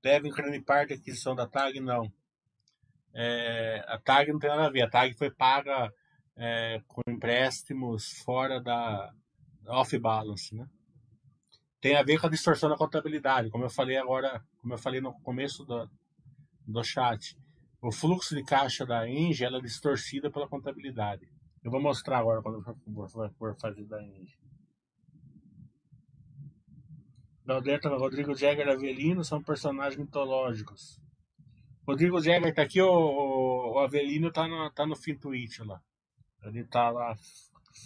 [0.03, 1.81] deve em grande parte à aquisição da TAG?
[1.81, 2.13] Não.
[3.15, 4.83] É, a TAG não tem nada a ver.
[4.83, 5.91] A TAG foi paga
[6.37, 9.13] é, com empréstimos fora da
[9.67, 10.55] off-balance.
[10.55, 10.69] Né?
[11.81, 15.01] Tem a ver com a distorção da contabilidade, como eu falei agora, como eu falei
[15.01, 15.89] no começo do,
[16.67, 17.37] do chat.
[17.81, 21.27] O fluxo de caixa da Engie é distorcida pela contabilidade.
[21.65, 24.39] Eu vou mostrar agora quando eu for fazer da Engie.
[27.47, 31.01] Galdeta, Rodrigo Jagger e Avelino são personagens mitológicos.
[31.87, 35.81] Rodrigo Jagger tá aqui, o, o, Avelino tá no, tá no Fintuit lá.
[36.45, 37.17] Ele tá lá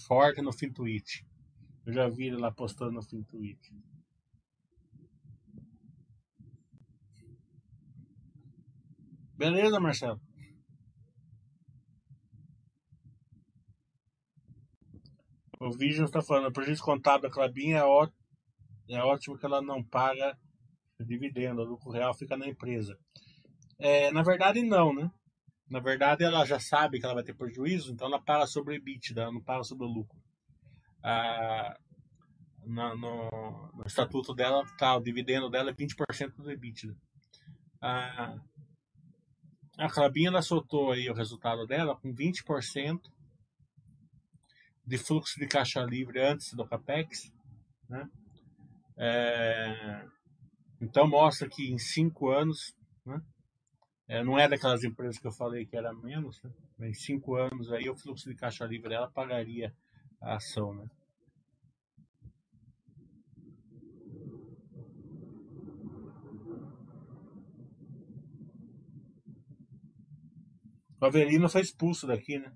[0.06, 1.24] forte no Fintuit.
[1.86, 3.72] Eu já vi ele lá postando no fim Twitter.
[9.36, 10.20] Beleza, Marcelo?
[15.60, 18.08] O Vision está falando, o prejuízo contábil da Clabinha é, ó,
[18.88, 20.38] é ótimo que ela não paga
[21.00, 22.98] dividendo, o lucro real fica na empresa.
[23.78, 25.10] É, na verdade, não, né?
[25.68, 28.76] Na verdade, ela já sabe que ela vai ter prejuízo, então ela paga sobre o
[28.76, 30.23] EBITDA, ela não paga sobre o lucro
[31.04, 31.76] ah,
[32.64, 36.96] no, no, estatuto dela, tá, o dividendo dela é 20% do EBITDA.
[37.82, 38.38] Ah,
[39.76, 43.00] a Clabinha ela soltou aí o resultado dela com 20%
[44.86, 47.30] de fluxo de caixa livre antes do CAPEX.
[47.88, 48.08] Né?
[48.96, 50.06] É,
[50.80, 53.20] então mostra que em cinco anos, né?
[54.08, 56.88] é, não é daquelas empresas que eu falei que era menos, né?
[56.88, 59.74] em cinco anos aí o fluxo de caixa livre dela pagaria
[60.20, 60.88] a ação, né?
[71.00, 72.50] O Avelino foi expulso daqui, né?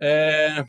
[0.00, 0.62] É,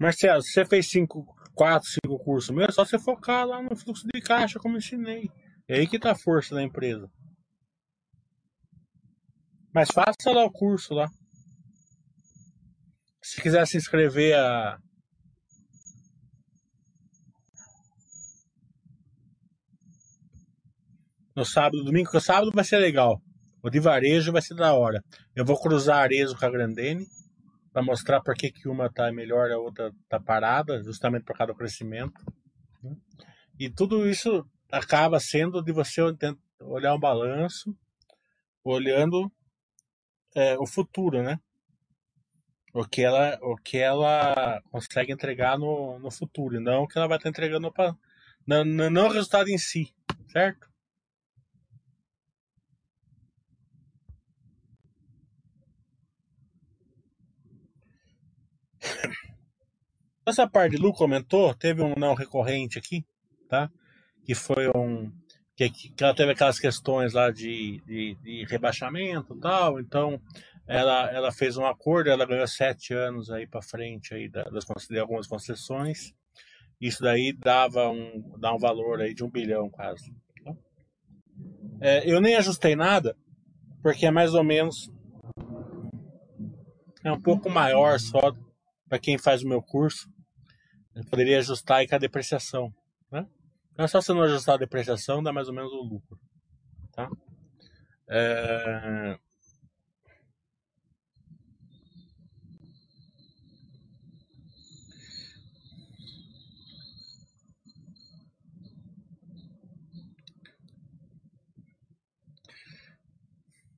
[0.00, 4.06] Marcelo, você fez cinco, quatro, cinco cursos mesmo, é só você focar lá no fluxo
[4.12, 5.30] de caixa, como ensinei.
[5.68, 7.06] É aí que tá a força da empresa.
[9.74, 11.06] Mas faça lá o curso lá.
[13.22, 14.78] Se quiser se inscrever a.
[21.36, 23.20] No sábado, domingo, porque sábado vai ser legal.
[23.62, 25.04] O de varejo vai ser da hora.
[25.36, 27.06] Eu vou cruzar a Arezo com a Grandene
[27.72, 31.36] para mostrar por que, que uma tá melhor e a outra tá parada, justamente por
[31.36, 32.20] causa do crescimento.
[32.82, 32.96] né?
[33.58, 36.00] E tudo isso acaba sendo de você
[36.60, 37.76] olhar um balanço,
[38.64, 39.30] olhando
[40.34, 41.38] é, o futuro, né?
[42.72, 46.96] O que ela, o que ela consegue entregar no, no futuro, e não o que
[46.96, 47.94] ela vai estar entregando para
[48.46, 49.92] não, não o resultado em si,
[50.28, 50.69] certo?
[60.30, 63.04] Essa parte Lu comentou, teve um não recorrente aqui,
[63.48, 63.68] tá?
[64.24, 65.10] Que foi um.
[65.56, 70.20] Que, que ela teve aquelas questões lá de, de, de rebaixamento e tal, então
[70.68, 75.00] ela, ela fez um acordo, ela ganhou sete anos aí para frente aí das, de
[75.00, 76.14] algumas concessões.
[76.80, 80.14] Isso daí dava um, dá um valor aí de um bilhão quase.
[80.44, 80.54] tá?
[81.80, 83.16] É, eu nem ajustei nada,
[83.82, 84.88] porque é mais ou menos
[87.02, 88.32] é um pouco maior só
[88.88, 90.08] para quem faz o meu curso.
[90.94, 92.74] Eu poderia ajustar aí com a depreciação,
[93.10, 93.26] né?
[93.78, 96.18] É só você não ajustar a depreciação, dá mais ou menos o lucro,
[96.92, 97.08] tá?
[98.08, 99.18] É...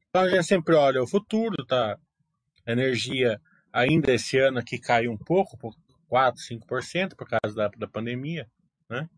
[0.08, 1.98] Então a gente sempre olha o futuro, tá?
[2.66, 3.40] A energia
[3.72, 5.56] ainda esse ano aqui caiu um pouco,
[6.12, 8.46] 4, 5% por causa da, da pandemia,
[8.86, 9.08] né?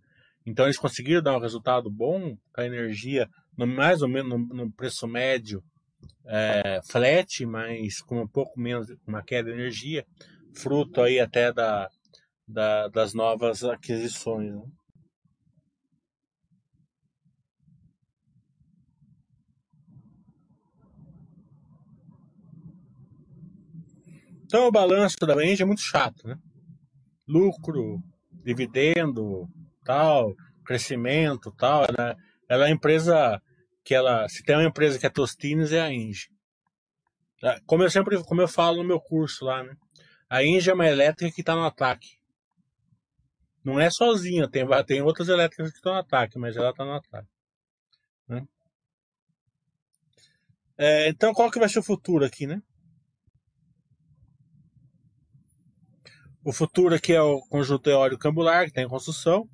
[0.47, 3.29] Então eles conseguiram dar um resultado bom com a energia,
[3.59, 5.61] no, mais ou menos no, no preço médio,
[6.25, 10.07] é, flat, mas com um pouco menos, uma queda de energia,
[10.55, 11.91] fruto aí até da,
[12.47, 14.55] da das novas aquisições.
[14.55, 14.63] Né?
[24.45, 26.39] Então o balanço da Range é muito chato, né?
[27.27, 28.03] Lucro,
[28.45, 29.49] dividendo,
[29.85, 31.85] tal, crescimento, tal.
[31.85, 32.17] Ela,
[32.49, 33.41] ela é a empresa
[33.85, 36.29] que ela, se tem uma empresa que é Tostines é a Engie.
[37.67, 39.77] Como eu sempre, como eu falo no meu curso lá, né?
[40.29, 42.19] A Engie é uma elétrica que está no ataque.
[43.63, 46.93] Não é sozinha, tem, tem outras elétricas que estão no ataque, mas ela está no
[46.93, 47.29] ataque.
[48.29, 48.47] Né?
[50.77, 52.63] É, então, qual que vai ser o futuro aqui, né?
[56.45, 59.49] O futuro aqui é o conjunto eólico cambular, que está em construção.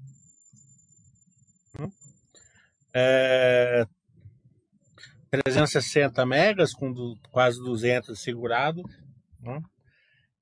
[2.92, 3.86] É,
[5.30, 8.82] 360 megas, com do, quase 200 segurado.
[9.40, 9.62] Né?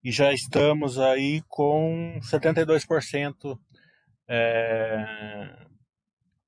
[0.03, 3.59] E já estamos aí com 72%
[4.27, 5.67] é,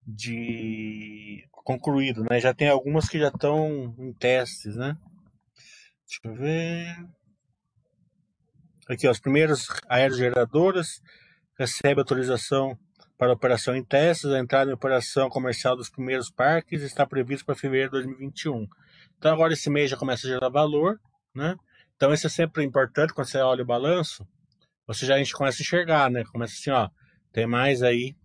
[0.06, 2.40] de concluído, né?
[2.40, 4.96] Já tem algumas que já estão em testes, né?
[6.06, 7.19] Deixa eu ver.
[8.90, 11.00] Aqui, ó, os primeiros aerogeradoras
[11.56, 12.76] recebem autorização
[13.16, 14.32] para operação em testes.
[14.32, 18.66] A entrada em operação comercial dos primeiros parques está prevista para fevereiro de 2021.
[19.16, 20.98] Então, agora esse mês já começa a gerar valor,
[21.32, 21.54] né?
[21.94, 24.26] Então, isso é sempre importante quando você olha o balanço.
[24.88, 26.24] Você já a gente começa a enxergar, né?
[26.24, 26.90] Começa assim, ó,
[27.32, 28.16] tem mais aí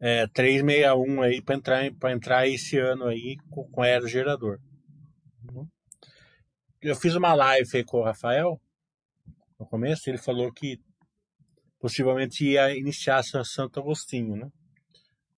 [0.00, 4.58] é, 361 aí para entrar, para entrar esse ano aí com, com aerogerador.
[6.80, 8.58] Eu fiz uma live aí com o Rafael
[9.60, 10.80] no começo, ele falou que
[11.78, 14.50] possivelmente ia iniciar Santo Agostinho, né?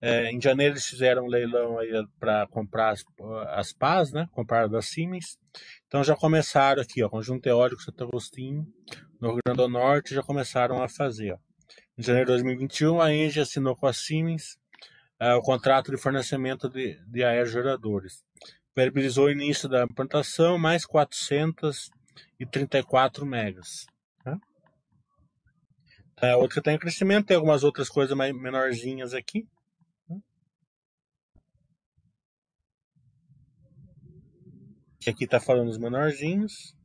[0.03, 3.05] É, em janeiro eles fizeram um leilão aí para comprar as,
[3.49, 4.27] as pás, né?
[4.33, 5.39] Compraram da Siemens.
[5.87, 8.67] Então já começaram aqui, ó, Conjunto Teórico Santo Agostinho,
[9.21, 11.39] no Rio Grande do Norte, já começaram a fazer, ó.
[11.99, 14.59] Em janeiro de 2021, a Engie assinou com a Siemens
[15.19, 18.25] é, o contrato de fornecimento de, de aerogeradores.
[18.75, 23.85] Viabilizou o início da implantação, mais 434 megas.
[26.23, 29.49] É, outra tem crescimento, tem algumas outras coisas mais menorzinhas aqui.
[35.01, 36.77] Que aqui tá falando os menorzinhos.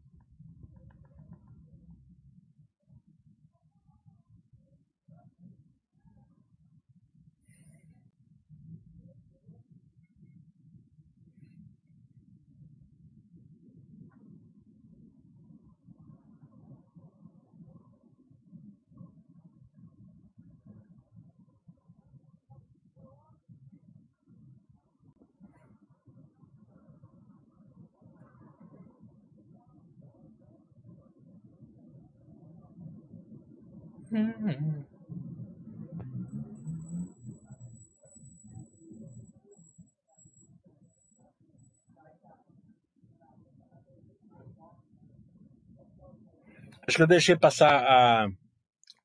[46.88, 48.28] Acho que eu deixei passar a,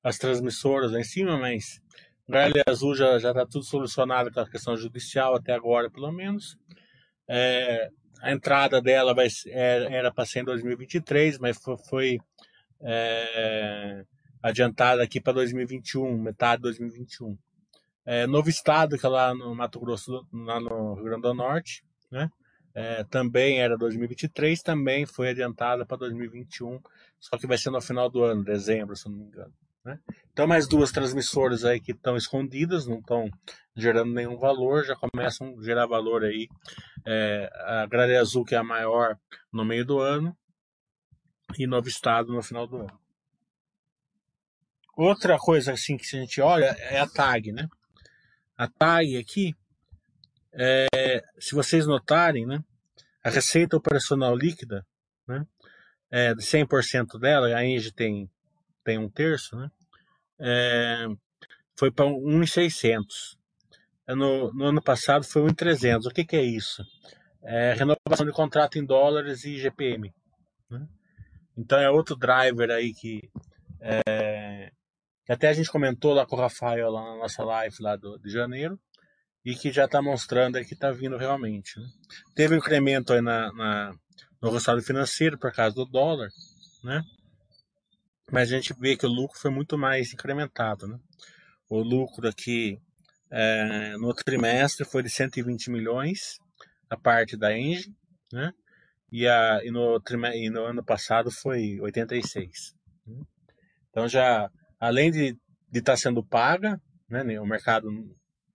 [0.03, 1.80] as transmissoras lá em cima, mas
[2.28, 6.59] Galha Azul já está tudo solucionado com a questão judicial até agora, pelo menos.
[7.26, 7.88] É,
[8.20, 12.18] a entrada dela vai, é, era para ser em 2023, mas foi, foi
[12.82, 14.05] é,
[14.43, 17.36] adiantada aqui para 2021, metade de 2021.
[18.05, 21.84] É, novo estado, que é lá no Mato Grosso, lá no Rio Grande do Norte,
[22.11, 22.30] né?
[22.72, 26.80] É, também era 2023, também foi adiantada para 2021,
[27.18, 29.53] só que vai ser no final do ano, dezembro, se não me engano.
[29.84, 29.99] Né?
[30.32, 33.28] Então, mais duas transmissoras aí que estão escondidas, não estão
[33.74, 36.49] gerando nenhum valor, já começam a gerar valor aí.
[37.05, 39.18] É, a Gralha Azul, que é a maior
[39.53, 40.36] no meio do ano,
[41.59, 43.01] e Novo Estado no final do ano.
[44.97, 47.68] Outra coisa assim que a gente olha é a tag, né?
[48.57, 49.55] A tag aqui,
[50.53, 52.62] é, se vocês notarem, né?
[53.24, 54.84] A receita operacional líquida,
[55.26, 55.47] né?
[56.11, 58.28] É, de 100% dela, a Engie tem,
[58.84, 59.70] tem um terço, né?
[60.38, 61.07] É,
[61.78, 63.38] foi para 1,600.
[64.07, 66.07] É, no, no ano passado foi 1,300.
[66.07, 66.84] O que, que é isso?
[67.43, 70.12] É renovação de contrato em dólares e GPM.
[70.68, 70.86] Né?
[71.57, 73.30] Então é outro driver aí que,
[73.80, 74.72] é,
[75.32, 78.30] até a gente comentou lá com o Rafael lá na nossa live lá do, de
[78.30, 78.78] janeiro
[79.44, 81.78] e que já está mostrando aí que está vindo realmente.
[81.78, 81.86] Né?
[82.34, 83.94] Teve um incremento aí na, na,
[84.40, 86.28] no resultado financeiro por causa do dólar,
[86.84, 87.02] né?
[88.30, 90.86] mas a gente vê que o lucro foi muito mais incrementado.
[90.86, 90.98] Né?
[91.68, 92.80] O lucro aqui
[93.30, 96.38] é, no trimestre foi de 120 milhões,
[96.88, 97.94] a parte da Engie,
[98.32, 98.52] né?
[99.10, 100.02] e, a, e, no,
[100.34, 102.74] e no ano passado foi 86.
[103.06, 103.22] Né?
[103.90, 104.50] Então já,
[104.80, 105.36] além de
[105.72, 107.88] estar tá sendo paga, né, o mercado,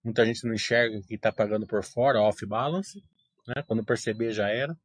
[0.03, 3.01] muita gente não enxerga que está pagando por fora, off balance,
[3.47, 4.75] né, quando perceber já era,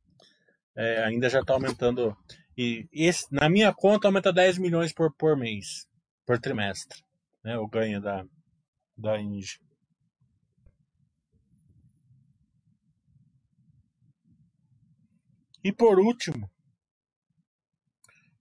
[0.76, 2.14] é, ainda já está aumentando,
[2.56, 5.88] e esse, na minha conta aumenta 10 milhões por, por mês,
[6.26, 7.02] por trimestre,
[7.42, 8.24] né, o ganho da,
[8.96, 9.58] da Inge.
[15.62, 16.50] E por último,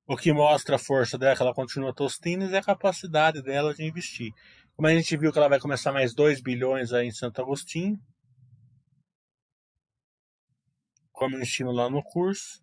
[0.10, 3.86] o que mostra a força dela, que ela continua tostindo, é a capacidade dela de
[3.86, 4.34] investir.
[4.76, 7.96] Como a gente viu que ela vai começar mais 2 bilhões aí em Santo Agostinho,
[11.12, 12.60] como eu ensino lá no curso,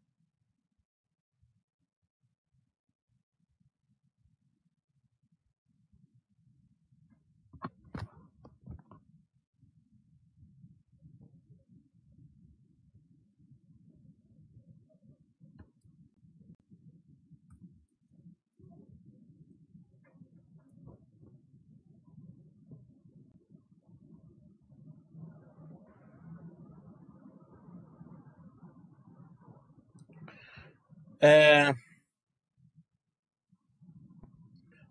[31.21, 31.73] É...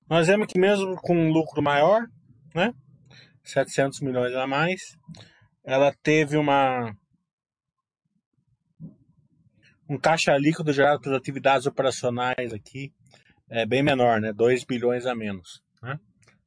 [0.09, 2.05] Nós vemos que mesmo com um lucro maior,
[2.53, 2.73] né,
[3.43, 4.82] 700 milhões a mais,
[5.63, 6.95] ela teve uma
[9.88, 12.91] um caixa líquido gerado pelas atividades operacionais aqui
[13.49, 15.99] é bem menor, né, 2 bilhões a menos, né?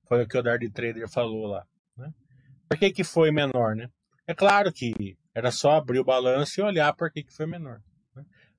[0.09, 1.65] Foi o que o Dardy Trader falou lá,
[1.97, 2.13] né?
[2.69, 3.89] Por que que foi menor, né?
[4.27, 7.81] É claro que era só abrir o balanço e olhar por que que foi menor.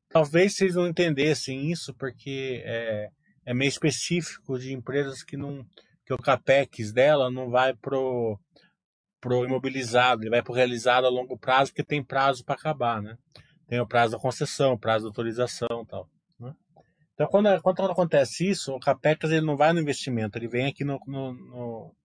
[0.10, 3.10] Talvez vocês não entendessem isso porque é,
[3.46, 5.66] é meio específico de empresas que não
[6.06, 8.40] que o capex dela não vai pro
[9.22, 13.18] pro imobilizado, ele vai pro realizado a longo prazo porque tem prazo para acabar, né?
[13.68, 16.10] Tem o prazo da concessão, prazo da autorização, tal.
[16.40, 16.56] Né?
[17.14, 20.84] Então quando, quando acontece isso, o capex ele não vai no investimento, ele vem aqui
[20.84, 21.96] no no, no,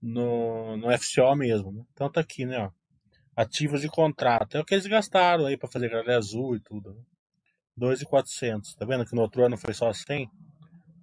[0.00, 1.72] no, no FCO mesmo.
[1.72, 1.82] Né?
[1.92, 2.58] Então tá aqui, né?
[2.58, 2.70] Ó,
[3.36, 4.56] ativos de contrato.
[4.56, 6.94] É o que eles gastaram aí para fazer gralha azul e tudo.
[6.94, 7.00] Né?
[7.76, 8.74] 2,400.
[8.74, 10.30] Tá vendo que no outro ano foi só 100?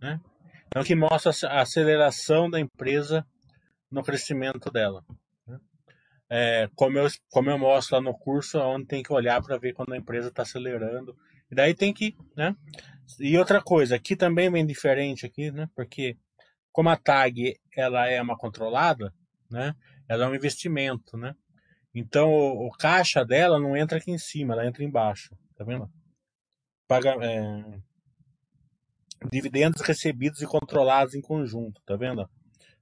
[0.02, 0.20] Né?
[0.68, 3.26] Então, que mostra a aceleração da empresa
[3.90, 5.04] no crescimento dela.
[5.46, 5.60] Né?
[6.30, 9.74] É, como, eu, como eu mostro lá no curso, onde tem que olhar para ver
[9.74, 11.16] quando a empresa está acelerando.
[11.52, 12.56] E daí tem que, né?
[13.20, 15.68] E outra coisa, aqui também bem diferente aqui, né?
[15.76, 16.18] Porque
[16.72, 19.14] como a tag ela é uma controlada,
[19.50, 19.76] né?
[20.08, 21.36] Ela é um investimento, né?
[21.94, 25.92] Então o, o caixa dela não entra aqui em cima, ela entra embaixo, tá vendo?
[26.92, 27.64] Paga, é,
[29.32, 32.30] dividendos recebidos e controlados em conjunto, tá vendo?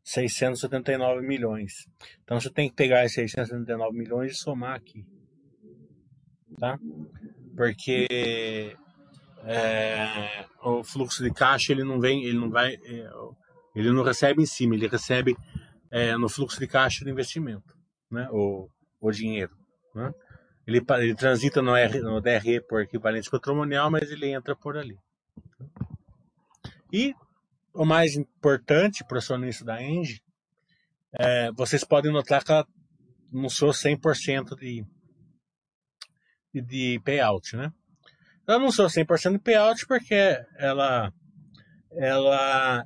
[0.04, 1.88] 679 milhões.
[2.24, 5.06] Então você tem que pegar esses 679 milhões e somar aqui,
[6.58, 6.80] tá?
[7.56, 8.76] Porque
[9.44, 13.10] é, o fluxo de caixa ele não vem, ele não vai, é,
[13.76, 15.38] ele não recebe em cima, ele recebe
[15.92, 17.78] é, no fluxo de caixa do investimento,
[18.10, 18.28] né?
[18.32, 18.68] O,
[19.00, 19.56] o dinheiro,
[19.94, 20.12] né?
[20.70, 24.96] Ele, ele transita no, R, no DRE por equivalente patrimonial, mas ele entra por ali.
[26.94, 27.16] E
[27.74, 30.22] o mais importante para o acionista da Engie,
[31.14, 32.68] é, vocês podem notar que ela
[33.50, 34.86] sou 100% de,
[36.54, 37.72] de, de payout, né?
[38.48, 41.12] Ela sou 100% de payout porque ela
[41.92, 42.86] ela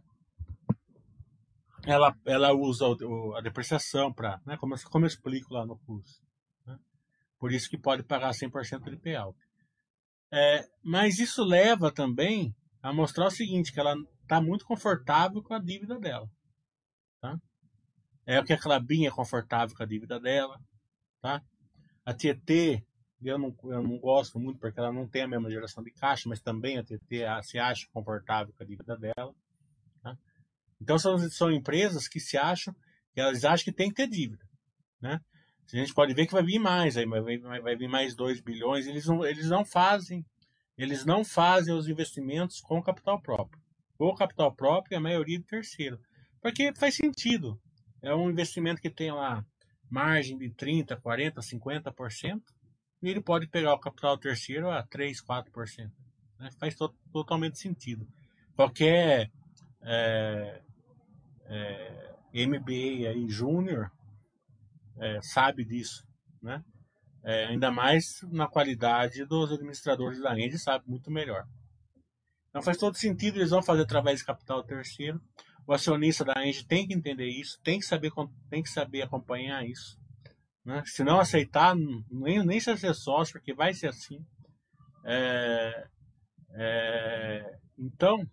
[1.85, 6.22] ela, ela usa o, a depreciação para, né, como, como eu explico lá no curso.
[7.43, 9.37] Por isso que pode pagar 100% de payout.
[10.31, 15.53] É, mas isso leva também a mostrar o seguinte, que ela está muito confortável com
[15.53, 16.25] a dívida dela.
[17.19, 17.35] Tá?
[18.25, 20.57] É o que a Clabinha é confortável com a dívida dela.
[21.21, 21.41] Tá?
[22.05, 22.81] A Tietê,
[23.21, 26.29] eu não, eu não gosto muito porque ela não tem a mesma geração de caixa,
[26.29, 29.35] mas também a Tietê se acha confortável com a dívida dela.
[30.01, 30.17] Tá?
[30.81, 32.73] Então são, são empresas que se acham,
[33.13, 34.45] que elas acham que tem que ter dívida.
[35.01, 35.19] Né?
[35.73, 39.07] A gente pode ver que vai vir mais, aí vai, vir mais 2 bilhões, eles
[39.07, 40.23] não, eles não fazem,
[40.77, 43.59] eles não fazem os investimentos com capital próprio.
[43.97, 45.99] Ou capital próprio, a maioria de terceiro.
[46.41, 47.59] Porque faz sentido.
[48.01, 49.43] É um investimento que tem lá
[49.89, 52.41] margem de 30, 40, 50%,
[53.01, 55.91] e ele pode pegar o capital terceiro a 3, 4%.
[56.39, 56.49] Né?
[56.59, 58.07] Faz to totalmente sentido.
[58.55, 59.31] Qualquer
[59.81, 60.61] é,
[61.45, 63.91] é, MBA aí, júnior,
[64.99, 66.05] é, sabe disso,
[66.41, 66.63] né?
[67.23, 71.45] É, ainda mais na qualidade dos administradores da rede, sabe muito melhor.
[72.49, 75.21] Então faz todo sentido, eles vão fazer através de capital terceiro.
[75.65, 78.11] O acionista da Engie tem que entender isso, tem que saber,
[78.49, 79.97] tem que saber acompanhar isso.
[80.65, 80.83] Né?
[80.85, 81.75] Se não aceitar,
[82.11, 84.19] nem, nem se ser sócio, porque vai ser assim.
[85.05, 85.87] É,
[86.51, 88.25] é, então,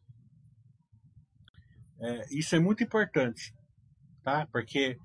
[2.00, 3.54] é, isso é muito importante,
[4.22, 4.46] tá?
[4.52, 4.96] Porque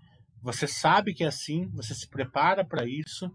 [0.45, 3.31] você sabe que é assim, você se prepara para isso,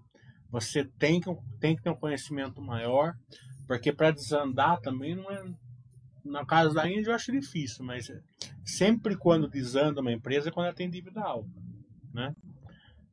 [0.49, 3.15] você tem que, tem que ter um conhecimento maior,
[3.67, 5.43] porque para desandar também não é.
[6.25, 8.09] Na casa da Índia eu acho difícil, mas
[8.65, 11.51] sempre quando desanda uma empresa é quando ela tem dívida alta,
[12.15, 12.33] né?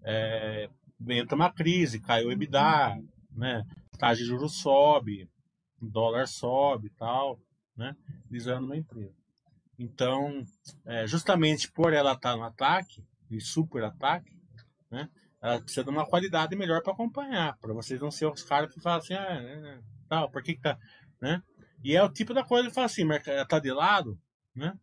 [0.03, 0.69] É,
[1.09, 3.63] entra uma crise, cai o EBITDA, né?
[3.97, 5.27] Taxa de juros sobe,
[5.81, 7.39] dólar sobe e tal,
[7.75, 7.95] né?
[8.29, 9.15] Desanda uma empresa.
[9.79, 10.43] Então,
[10.85, 14.35] é, justamente por ela estar no ataque, e super ataque,
[14.89, 15.09] né?
[15.41, 18.81] Ela precisa de uma qualidade melhor para acompanhar, para vocês não ser os caras que
[18.81, 20.77] falam assim, ah, né, né, tal, por que, que tá,
[21.21, 21.41] né?
[21.83, 24.19] E é o tipo da coisa que fala assim, mas tá de lado,
[24.55, 24.73] né?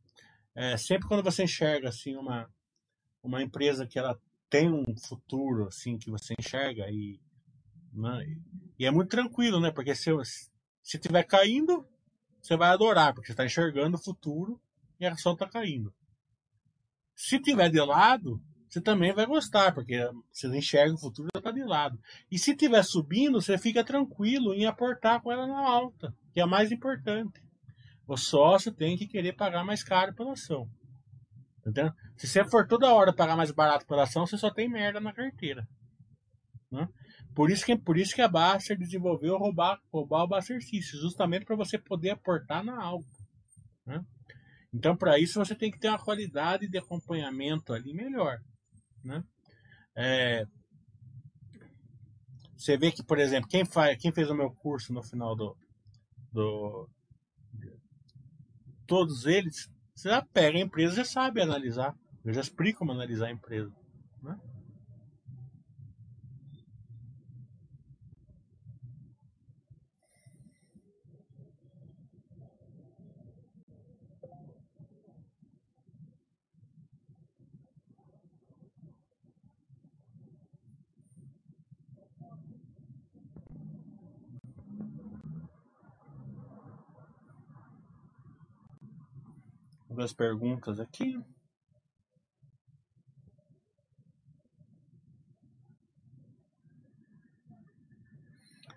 [0.55, 2.49] É, sempre quando você enxerga assim uma
[3.22, 7.18] uma empresa que ela tem um futuro assim que você enxerga e
[7.92, 8.24] né,
[8.78, 9.70] e é muito tranquilo, né?
[9.70, 10.11] Porque se
[10.82, 11.86] se tiver caindo,
[12.40, 14.61] você vai adorar, porque você está enxergando o futuro
[15.01, 15.92] e a ação está caindo.
[17.14, 19.96] Se tiver de lado, você também vai gostar, porque
[20.32, 21.98] você enxerga o futuro está de lado.
[22.30, 26.42] E se tiver subindo, você fica tranquilo em aportar com ela na alta, que é
[26.42, 27.40] a mais importante.
[28.06, 30.68] O sócio tem que querer pagar mais caro pela ação.
[31.60, 31.92] Entendeu?
[32.16, 35.12] Se você for toda hora pagar mais barato pela ação, você só tem merda na
[35.12, 35.66] carteira.
[36.70, 36.88] Né?
[37.34, 41.56] Por isso que, por isso que a Baster desenvolveu roubar, roubar o Baster justamente para
[41.56, 43.06] você poder aportar na alta.
[43.86, 44.04] Né?
[44.74, 48.38] Então, para isso, você tem que ter uma qualidade de acompanhamento ali melhor.
[49.04, 49.22] Né?
[49.96, 50.44] É,
[52.56, 55.56] você vê que, por exemplo, quem, faz, quem fez o meu curso no final do.
[56.32, 56.88] do
[58.86, 61.94] todos eles, você já pega a empresa já sabe analisar.
[62.24, 63.72] Eu já explico como analisar a empresa.
[64.22, 64.36] Né?
[89.95, 91.16] Algumas perguntas aqui.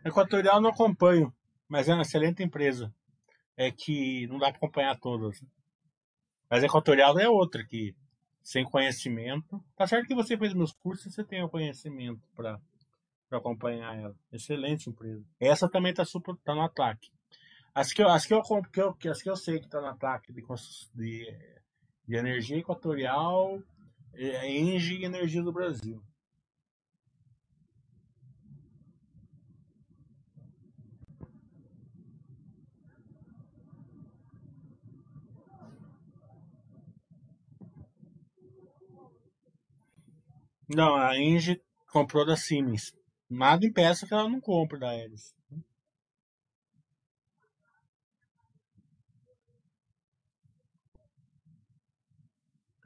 [0.05, 1.33] Equatorial não acompanho,
[1.67, 2.93] mas é uma excelente empresa.
[3.57, 5.43] É que não dá para acompanhar todas.
[6.49, 7.95] Mas Equatorial é outra que,
[8.43, 9.61] sem conhecimento.
[9.75, 12.61] Tá certo que você fez meus cursos você tem o conhecimento para
[13.31, 14.15] acompanhar ela.
[14.31, 15.25] Excelente empresa.
[15.39, 17.09] Essa também está super tá no ataque.
[17.79, 19.85] As que eu, as que eu, que eu, as que eu sei que está no
[19.85, 20.43] ataque de,
[20.95, 21.25] de,
[22.07, 23.61] de energia equatorial,
[24.15, 26.01] é Engie e Energia do Brasil.
[40.67, 41.61] Não, a Engie
[41.91, 42.91] comprou da Siemens.
[43.29, 45.37] Nada impeça que ela não compre da Elis.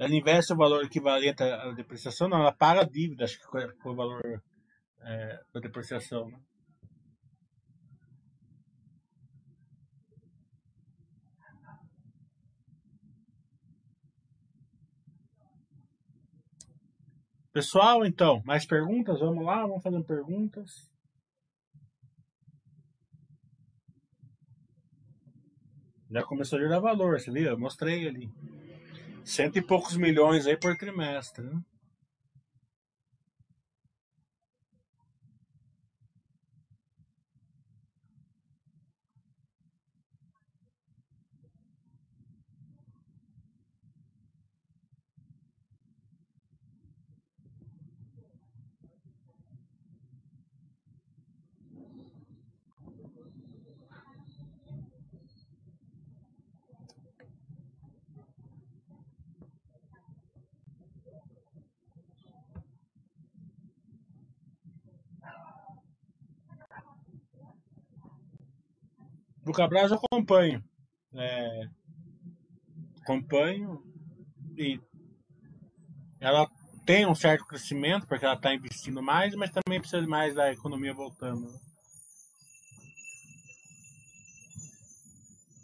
[0.01, 3.67] Ela investe o valor equivalente à depreciação, não, ela paga a dívida, acho que foi
[3.85, 4.41] o valor
[4.99, 6.27] é, da depreciação.
[6.27, 6.39] Né?
[17.53, 19.19] Pessoal, então, mais perguntas?
[19.19, 20.89] Vamos lá, vamos fazendo perguntas.
[26.09, 27.51] Já começou a gerar valor, você viu?
[27.51, 28.60] Eu mostrei ali.
[29.23, 31.59] Cento e poucos milhões aí por trimestre, né?
[69.51, 70.63] Do Cabral eu acompanho.
[71.13, 71.63] É,
[73.01, 73.83] acompanho
[74.57, 74.79] e
[76.21, 76.49] ela
[76.85, 80.93] tem um certo crescimento porque ela está investindo mais, mas também precisa mais da economia
[80.93, 81.41] voltando.
[81.41, 81.59] Né?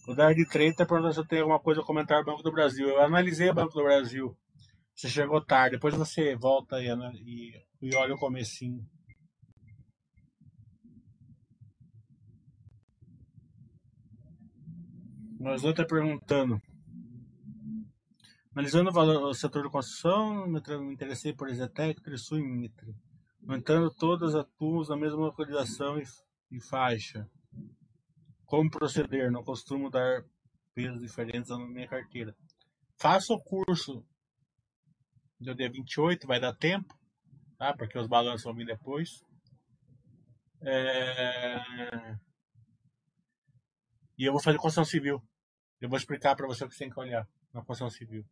[0.06, 2.52] O Dar de Treta perguntou se eu tenho alguma coisa a comentar do Banco do
[2.52, 2.90] Brasil.
[2.90, 4.38] Eu analisei o Banco do Brasil.
[4.94, 8.86] Você chegou tarde, depois você volta e, e, e olha o comecinho.
[15.40, 16.62] Mas outra perguntando.
[18.54, 22.96] Analisando o valor do setor de construção, me interessei por Zetec, Trisul e Mitre.
[23.40, 26.04] No entanto, todas atuam na mesma localização e,
[26.52, 27.30] e faixa.
[28.46, 29.32] Como proceder?
[29.32, 30.24] Não costumo dar
[30.74, 32.36] pesos diferentes na minha carteira.
[32.96, 34.04] Faça o curso
[35.40, 36.98] do dia 28, vai dar tempo,
[37.58, 37.76] tá?
[37.78, 39.24] Porque os balanços vão vir depois.
[40.62, 42.18] É...
[44.18, 45.22] E eu vou fazer construção civil.
[45.80, 48.26] Eu vou explicar para você o que você tem que olhar na construção civil.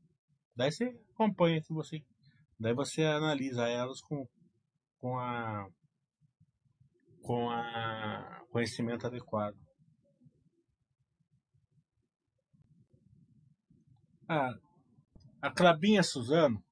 [0.55, 2.03] Daí você acompanha se você.
[2.59, 4.27] Daí você analisa elas com,
[4.99, 5.67] com a
[7.21, 9.57] com a conhecimento adequado.
[14.29, 14.53] Ah,
[15.41, 16.63] a Clabinha Suzano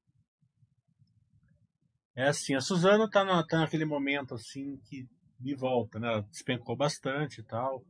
[2.15, 5.07] é assim, a Suzano tá, na, tá naquele momento assim que
[5.39, 6.07] de volta, né?
[6.07, 7.83] Ela despencou bastante e tal.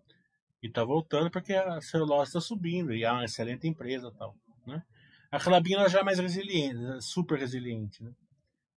[0.64, 4.34] E está voltando porque a celulose está subindo e é uma excelente empresa tal.
[4.66, 4.82] Né?
[5.30, 8.14] A Clabina já é mais resiliente, é super resiliente, né?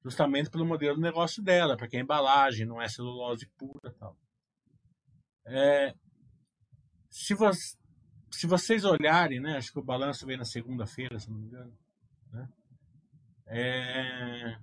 [0.02, 4.16] justamente pelo modelo de negócio dela, porque a embalagem não é celulose pura tal.
[5.46, 5.94] É,
[7.08, 7.52] se, vo
[8.32, 11.78] se vocês olharem, né, acho que o balanço veio na segunda-feira, se não me engano,
[12.32, 12.48] né?
[13.46, 14.58] É,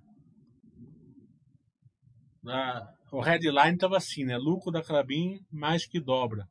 [2.47, 4.37] a, o headline estava assim, né?
[4.37, 6.49] Lucro da Clabin mais que dobra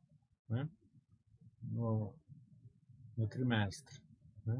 [0.49, 0.67] né?
[1.71, 2.13] no,
[3.17, 3.99] no trimestre.
[4.45, 4.59] Né?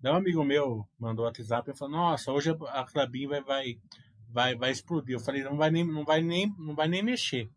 [0.00, 3.80] Daí um amigo meu mandou WhatsApp e falou, nossa, hoje a Clabin vai, vai,
[4.28, 5.16] vai, vai explodir.
[5.16, 7.50] Eu falei, não vai, nem, não, vai nem, não vai nem mexer,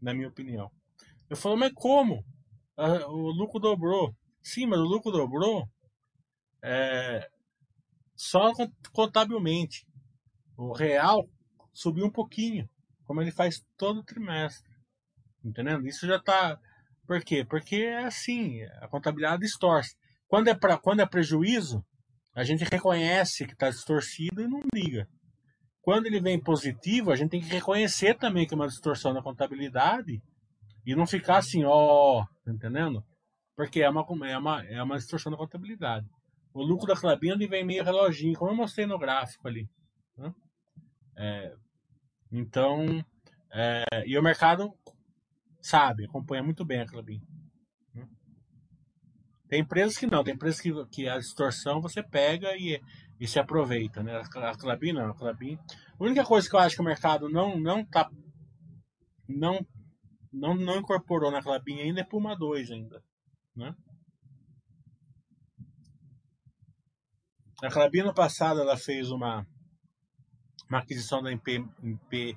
[0.00, 0.70] na minha opinião.
[1.28, 2.24] Eu falei, mas como?
[2.76, 4.14] O lucro dobrou.
[4.42, 5.68] Sim, mas o lucro dobrou
[6.62, 7.28] é,
[8.14, 8.52] só
[8.92, 9.86] contabilmente.
[10.56, 11.28] O real
[11.72, 12.68] subiu um pouquinho,
[13.04, 14.70] como ele faz todo trimestre.
[15.44, 15.86] Entendendo?
[15.86, 16.58] Isso já está
[17.08, 17.42] por quê?
[17.42, 19.96] Porque é assim, a contabilidade distorce.
[20.28, 21.82] Quando é, pra, quando é prejuízo,
[22.34, 25.08] a gente reconhece que está distorcido e não liga.
[25.80, 29.22] Quando ele vem positivo, a gente tem que reconhecer também que é uma distorção na
[29.22, 30.22] contabilidade
[30.84, 33.02] e não ficar assim, ó, tá entendendo?
[33.56, 36.06] Porque é uma, é uma, é uma distorção da contabilidade.
[36.52, 39.66] O lucro da Clabinha ele vem meio reloginho, como eu mostrei no gráfico ali.
[40.14, 40.34] Né?
[41.16, 41.54] É,
[42.30, 43.02] então,
[43.50, 44.74] é, e o mercado
[45.60, 47.20] sabe, acompanha muito bem a Clabin.
[49.48, 52.80] Tem empresas que não, tem empresas que, que a distorção você pega e,
[53.18, 54.20] e se aproveita, né?
[54.34, 55.58] A Clabin não, a Clabin.
[55.98, 58.10] A única coisa que eu acho que o mercado não não tá
[59.26, 59.66] não
[60.30, 63.02] não, não incorporou na Clabin ainda é Puma 2 ainda,
[63.56, 63.74] né?
[67.62, 69.46] A Clabin no passado ela fez uma
[70.68, 72.36] uma aquisição da MP, MP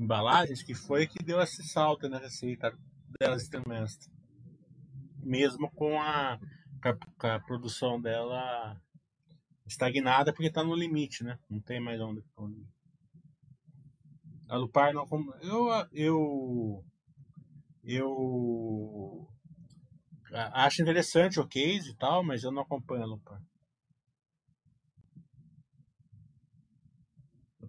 [0.00, 2.74] embalagens, que foi que deu esse salto na receita
[3.18, 4.10] dela esse trimestre.
[5.18, 6.40] Mesmo com a,
[7.18, 8.80] com a, produção dela
[9.66, 11.38] estagnada, porque está no limite, né?
[11.48, 12.24] Não tem mais onde.
[12.36, 12.66] onde...
[14.48, 15.06] A Lupar não.
[15.42, 15.68] Eu.
[15.92, 16.84] Eu.
[17.84, 19.28] Eu.
[20.32, 23.42] Acho interessante o case e tal, mas eu não acompanho a Lupar.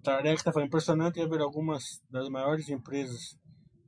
[0.03, 3.37] Tarek está falando, impressionante é ver algumas das maiores empresas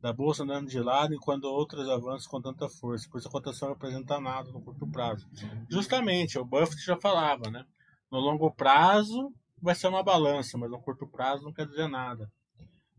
[0.01, 3.75] da bolsa andando de lado, enquanto outras avançam com tanta força, pois a cotação não
[3.75, 5.27] representa nada no curto prazo.
[5.69, 7.65] Justamente, o Buffett já falava, né?
[8.11, 12.29] No longo prazo vai ser uma balança, mas no curto prazo não quer dizer nada.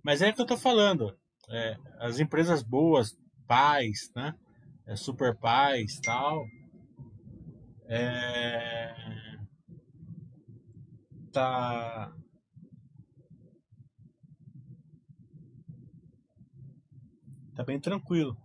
[0.02, 1.14] Mas é o que eu estou falando.
[1.50, 3.14] É, as empresas boas,
[3.46, 4.34] pais, né?
[4.86, 6.46] É, super pais, tal.
[7.86, 8.94] É,
[11.30, 12.10] tá
[17.54, 18.36] Tá bem tranquilo.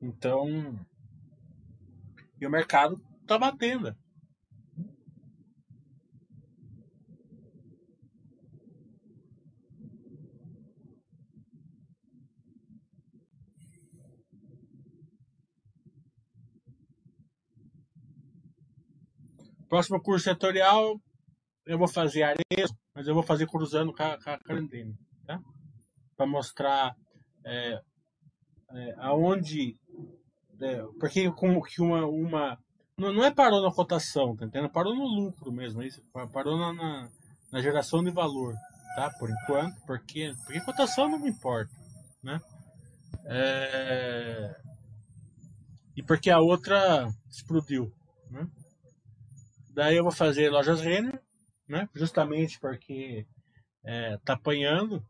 [0.00, 0.78] Então,
[2.40, 3.96] e o mercado tá batendo.
[19.68, 21.00] Próximo curso setorial
[21.68, 24.38] eu vou fazer areia, mas eu vou fazer cruzando com a, com a
[25.26, 25.40] tá?
[26.16, 26.96] Para mostrar
[27.44, 27.80] é,
[28.70, 29.76] é, aonde.
[30.60, 32.06] É, porque como que uma.
[32.06, 32.58] uma
[32.96, 34.72] não, não é parou na cotação, tá entendendo?
[34.72, 36.02] Parou no lucro mesmo, isso,
[36.32, 37.08] parou na, na,
[37.52, 38.54] na, geração de valor,
[38.96, 39.10] tá?
[39.20, 41.70] Por enquanto, porque, porque cotação não me importa,
[42.22, 42.40] né?
[43.26, 44.56] É,
[45.94, 47.92] e porque a outra explodiu,
[48.30, 48.48] né?
[49.74, 51.22] Daí eu vou fazer lojas Renner,
[51.68, 51.88] né?
[51.94, 53.26] justamente porque
[53.84, 55.04] é, tá apanhando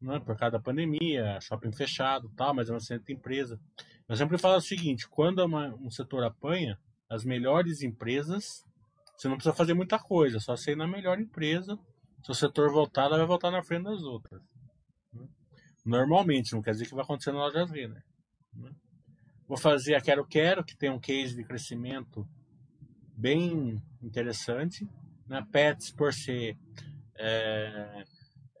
[0.00, 0.20] né?
[0.20, 3.60] por causa da pandemia, shopping fechado tal, mas é uma certa empresa.
[4.08, 6.78] Eu sempre falo o seguinte, quando uma, um setor apanha,
[7.10, 8.64] as melhores empresas,
[9.16, 11.78] você não precisa fazer muita coisa, só ser na melhor empresa.
[12.22, 14.40] Se o setor voltar, ela vai voltar na frente das outras.
[15.12, 15.26] Né?
[15.84, 18.02] Normalmente, não quer dizer que vai acontecer na loja Renner.
[18.54, 18.70] Né?
[19.46, 22.28] Vou fazer a Quero Quero, que tem um case de crescimento
[23.16, 24.86] bem interessante.
[25.28, 25.46] Né?
[25.52, 26.56] Pets, por ser
[27.16, 28.04] é,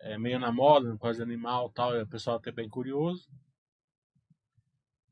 [0.00, 3.28] é meio na moda, quase animal tal, o pessoal até bem curioso.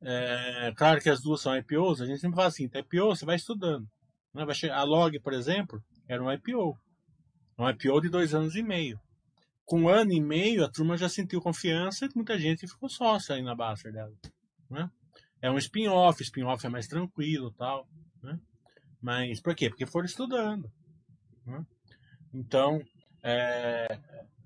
[0.03, 3.25] É, claro que as duas são IPOs, a gente sempre fala assim, tá IPO, você
[3.25, 3.89] vai estudando.
[4.35, 4.45] Né?
[4.45, 6.79] Vai chegar, a Log, por exemplo, era um IPO.
[7.59, 9.01] Um IPO de dois anos e meio.
[9.65, 13.35] Com um ano e meio, a turma já sentiu confiança e muita gente ficou sócia
[13.35, 14.13] aí na Baster dela.
[14.71, 14.89] Né?
[15.41, 17.89] É um spin-off, spin-off é mais tranquilo tal.
[18.23, 18.39] Né?
[19.01, 19.69] Mas por quê?
[19.69, 20.71] Porque foram estudando.
[21.47, 21.65] Né?
[22.35, 22.81] Então,
[23.23, 23.99] é,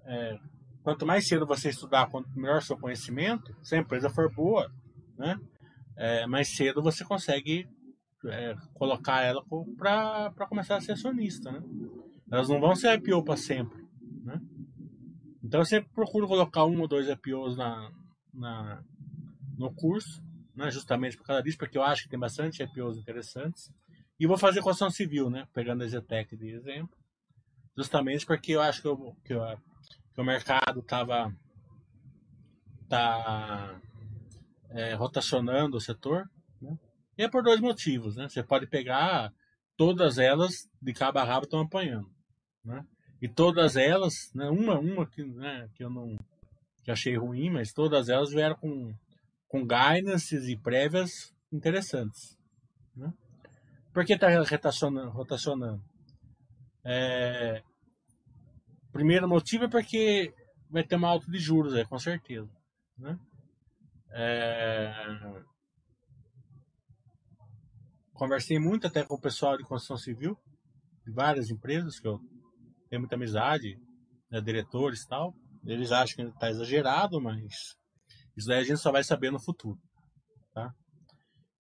[0.05, 0.38] é,
[0.82, 4.70] quanto mais cedo você estudar, quanto melhor seu conhecimento, se a empresa for boa,
[5.16, 5.38] né?
[5.96, 7.68] É, mais cedo você consegue
[8.26, 9.42] é, colocar ela
[9.76, 11.62] para começar a ser acionista, né?
[12.30, 13.82] Elas não vão ser IPO para sempre,
[14.22, 14.40] né?
[15.42, 17.90] Então eu sempre procuro colocar um ou dois IPOs na,
[18.32, 18.82] na,
[19.59, 20.22] no curso,
[20.55, 20.70] né?
[20.70, 23.72] justamente por causa disso, porque eu acho que tem bastante IPOs interessantes.
[24.21, 25.49] E vou fazer construção civil, né?
[25.55, 26.95] Pegando a Zetec de exemplo.
[27.75, 29.41] Justamente porque eu acho que, eu, que, eu,
[30.14, 31.35] que o mercado estava
[32.87, 33.81] tá,
[34.68, 36.29] é, rotacionando o setor.
[36.61, 36.79] Né?
[37.16, 38.29] E é por dois motivos, né?
[38.29, 39.33] Você pode pegar
[39.75, 42.11] todas elas de cabo a rabo estão apanhando,
[42.62, 42.85] né?
[43.23, 46.18] E todas elas, né, uma, uma que, né, que eu não
[46.83, 48.95] que achei ruim, mas todas elas vieram com,
[49.49, 52.39] com guidances e prévias interessantes.
[52.97, 53.12] Né?
[53.93, 55.11] Por que está rotacionando?
[55.11, 55.82] rotacionando?
[56.84, 57.62] É,
[58.93, 60.32] primeiro motivo é porque
[60.70, 62.51] vai ter uma alta de juros, é, com certeza.
[62.97, 63.18] Né?
[64.12, 64.93] É,
[68.12, 70.36] conversei muito até com o pessoal de construção civil,
[71.05, 72.20] de várias empresas que eu
[72.88, 73.76] tenho muita amizade,
[74.30, 75.34] né, diretores e tal.
[75.64, 77.76] Eles acham que está exagerado, mas
[78.36, 79.78] isso daí a gente só vai saber no futuro.
[80.53, 80.72] Tá?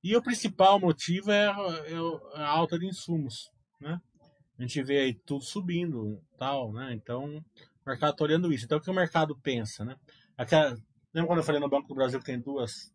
[0.02, 4.00] E o principal motivo é, é a alta de insumos, né?
[4.58, 6.92] A gente vê aí tudo subindo, tal, né?
[6.92, 8.64] Então, o mercado está olhando isso.
[8.64, 9.96] Então, o que o mercado pensa, né?
[10.36, 10.76] Aquela,
[11.14, 12.92] lembra quando eu falei no Banco do Brasil que tem duas,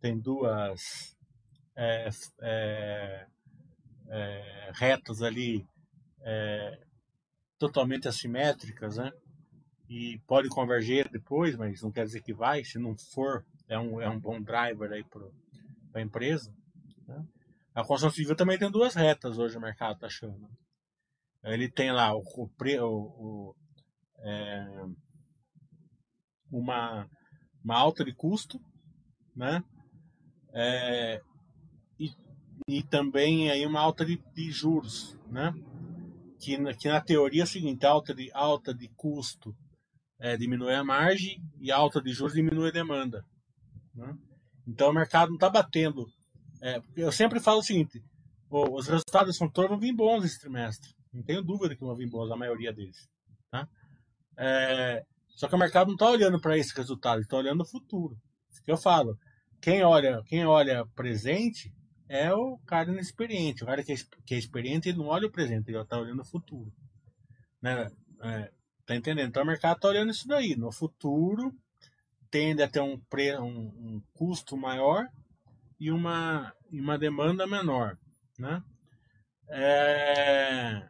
[0.00, 1.16] tem duas
[1.76, 2.08] é,
[2.40, 3.26] é,
[4.08, 5.66] é, retas ali
[6.22, 6.78] é,
[7.58, 9.10] totalmente assimétricas, né?
[9.88, 12.64] E pode converger depois, mas não quer dizer que vai.
[12.64, 15.26] Se não for, é um, é um bom driver aí para
[15.94, 16.54] a empresa.
[17.06, 17.26] Né?
[17.74, 20.48] A construção civil também tem duas retas hoje o mercado está achando.
[21.44, 22.50] Ele tem lá o, o,
[22.84, 23.54] o
[24.18, 24.84] é,
[26.50, 27.08] uma,
[27.64, 28.60] uma alta de custo,
[29.34, 29.64] né?
[30.52, 31.20] É,
[31.98, 32.10] e,
[32.68, 35.52] e também aí uma alta de, de juros, né?
[36.38, 39.56] Que, que na teoria é o seguinte, alta de, alta de custo
[40.20, 43.24] é, diminui a margem e alta de juros diminui a demanda.
[43.94, 44.16] Né?
[44.66, 46.06] Então o mercado não está batendo.
[46.60, 48.02] É, eu sempre falo o seguinte:
[48.50, 50.90] os resultados são todos vão bons esse trimestre.
[51.12, 53.08] Não tenho dúvida que vão vir bons, a maioria deles.
[53.50, 53.68] Tá?
[54.38, 58.16] É, só que o mercado não está olhando para esse resultado, está olhando o futuro.
[58.50, 59.18] Isso que eu falo.
[59.60, 61.72] Quem olha, quem olha presente
[62.08, 63.62] é o cara inexperiente.
[63.62, 63.96] O cara que é,
[64.26, 66.72] que é experiente, ele não olha o presente, ele está olhando o futuro.
[67.60, 67.90] Né?
[68.22, 68.50] É,
[68.84, 69.28] tá entendendo?
[69.28, 70.56] Então o mercado está olhando isso daí.
[70.56, 71.52] No futuro,
[72.32, 75.06] tende a ter um, pre, um, um custo maior
[75.78, 77.98] e uma, e uma demanda menor.
[78.38, 78.62] Né?
[79.50, 80.88] É,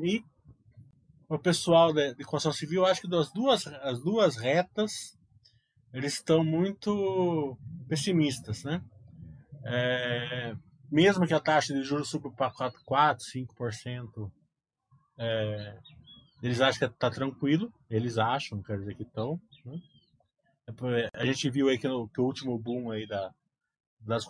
[0.00, 0.24] E
[1.28, 5.16] o pessoal de, de construção civil, acho que das duas, as duas retas,
[5.92, 7.56] eles estão muito
[7.88, 8.64] pessimistas.
[8.64, 8.82] Né?
[9.64, 10.56] É,
[10.90, 14.32] mesmo que a taxa de juros suba para 4, 4 5%,
[15.20, 15.78] é,
[16.42, 19.40] eles acham que está tranquilo, eles acham, quer dizer que estão.
[19.64, 19.80] Né?
[21.12, 23.34] A gente viu aí que, no, que o último boom aí da,
[24.00, 24.24] das,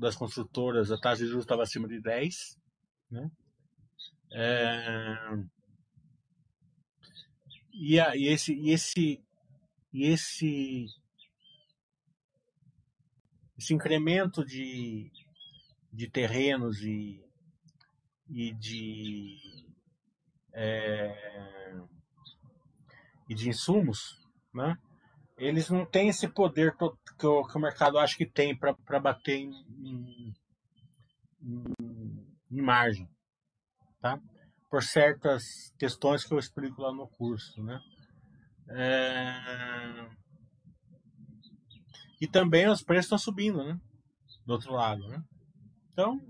[0.00, 2.58] das construtoras, a taxa de juros estava acima de 10.
[3.10, 3.30] Né?
[4.32, 5.16] É,
[7.72, 9.20] e, a- e esse, e esse,
[9.92, 10.86] e esse,
[13.58, 15.10] esse incremento de,
[15.92, 17.22] de terrenos e,
[18.28, 19.61] e de
[20.54, 21.74] é,
[23.28, 24.18] e de insumos,
[24.54, 24.76] né?
[25.38, 26.84] Eles não têm esse poder que
[27.26, 29.50] o, que o mercado acha que tem para bater em,
[29.80, 30.34] em,
[31.42, 33.08] em- em margem,
[34.00, 34.20] tá?
[34.70, 37.80] Por certas questões que eu explico lá no curso, né?
[38.70, 40.08] É,
[42.20, 43.78] E também os preços estão subindo, né?
[44.46, 45.22] Do outro lado, né?
[45.92, 46.20] Então,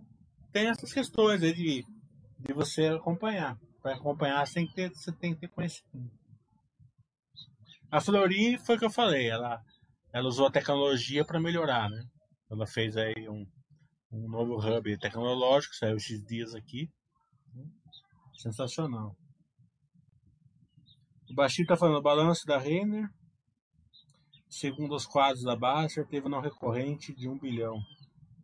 [0.52, 1.84] tem essas questões aí de,
[2.40, 3.58] de você acompanhar.
[3.82, 6.22] Para acompanhar, você tem, que ter, você tem que ter conhecimento.
[7.90, 9.60] A Flori foi o que eu falei, ela,
[10.12, 12.02] ela usou a tecnologia para melhorar, né?
[12.50, 13.46] Ela fez aí um,
[14.12, 16.88] um novo hub tecnológico, saiu esses dias aqui.
[18.38, 19.16] Sensacional.
[21.30, 23.08] O Baixinho está falando, balanço da Renner,
[24.48, 27.78] segundo os quadros da Baster, teve não recorrente de 1 bilhão.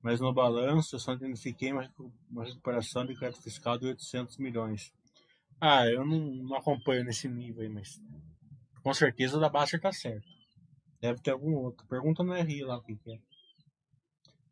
[0.03, 4.93] Mas no balanço eu só identifiquei uma recuperação de crédito fiscal de 800 milhões.
[5.61, 8.01] Ah, eu não, não acompanho nesse nível aí, mas
[8.83, 10.27] com certeza o da Baster tá certo.
[11.01, 11.87] Deve ter algum outro.
[11.89, 13.19] Pergunta no RI lá o que, que é.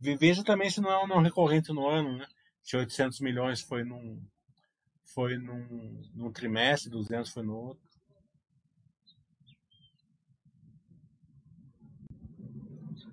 [0.00, 2.26] Ve- Veja também se não é um não recorrente no ano, né?
[2.62, 4.20] Se 800 milhões foi num,
[5.14, 7.82] foi num, num trimestre, 200 foi no outro.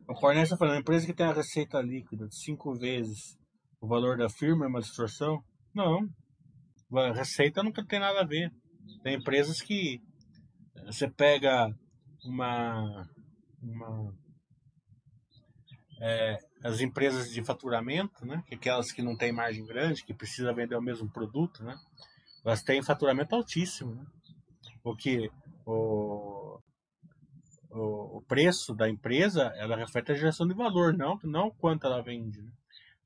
[0.07, 3.37] O Cornélio está falando, empresa que tem a receita líquida de cinco vezes
[3.81, 5.43] o valor da firma é uma distorção?
[5.73, 6.07] Não.
[7.13, 8.51] Receita nunca tem nada a ver.
[9.01, 10.01] Tem empresas que
[10.75, 11.73] eh, você pega
[12.23, 13.09] uma,
[13.61, 14.13] uma
[15.99, 20.53] é, as empresas de faturamento, né, que aquelas que não têm margem grande, que precisa
[20.53, 21.75] vender o mesmo produto, né,
[22.45, 23.95] elas têm faturamento altíssimo.
[23.95, 24.05] Né,
[24.83, 25.31] porque
[25.65, 26.59] o,
[27.71, 32.03] o, o preço da empresa ela reflete a geração de valor, não, não quanto ela
[32.03, 32.41] vende.
[32.41, 32.51] Né.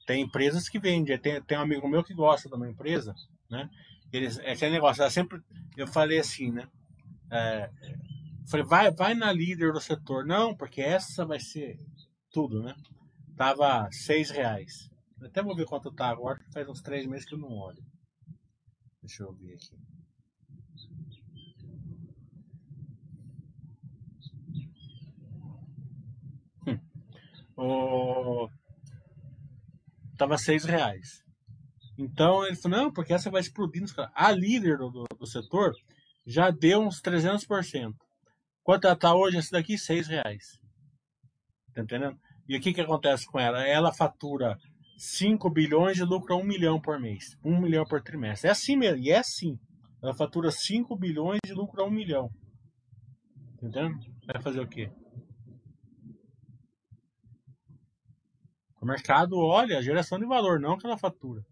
[0.08, 1.20] Tem empresas que vendem.
[1.20, 3.14] Tem, tem um amigo meu que gosta de uma empresa,
[3.50, 3.70] né?
[4.12, 5.42] Eles, aquele negócio, ela sempre.
[5.76, 6.68] Eu falei assim, né?
[7.32, 7.70] É,
[8.50, 10.26] falei, vai, vai na líder do setor.
[10.26, 11.80] Não, porque essa vai ser
[12.32, 12.76] tudo, né?
[13.36, 14.90] Tava seis reais.
[15.22, 17.84] Até vou ver quanto tá agora, faz uns três meses que eu não olho.
[19.02, 19.78] Deixa eu ver aqui.
[26.68, 26.80] Hum.
[27.56, 28.50] O...
[30.18, 31.27] Tava seis reais.
[31.98, 34.12] Então ele falou, não, porque essa vai explodir nos caras.
[34.14, 35.74] A líder do, do, setor
[36.26, 37.94] já deu uns 300%.
[38.64, 39.38] Quanto ela tá hoje?
[39.38, 40.60] Essa daqui, seis reais.
[41.74, 42.18] Tá entendendo?
[42.48, 43.66] E o que que acontece com ela?
[43.66, 44.58] Ela fatura
[44.98, 47.38] 5 bilhões e lucra 1 milhão por mês.
[47.44, 48.48] 1 milhão por trimestre.
[48.48, 49.58] É assim mesmo, e é assim.
[50.02, 52.30] Ela fatura 5 bilhões e lucra 1 milhão.
[53.60, 53.98] Tá entendendo?
[54.26, 54.92] Vai fazer o quê?
[58.80, 61.44] O mercado olha a geração de valor, não que ela fatura.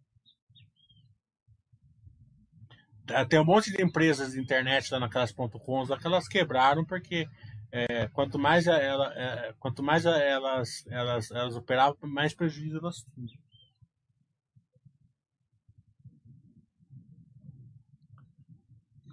[3.29, 7.27] Tem um monte de empresas de internet lá naquelas .com, lá que elas quebraram porque
[7.71, 13.45] é, quanto mais ela, é, quanto mais elas, elas, elas operavam, mais prejuízo elas tinham.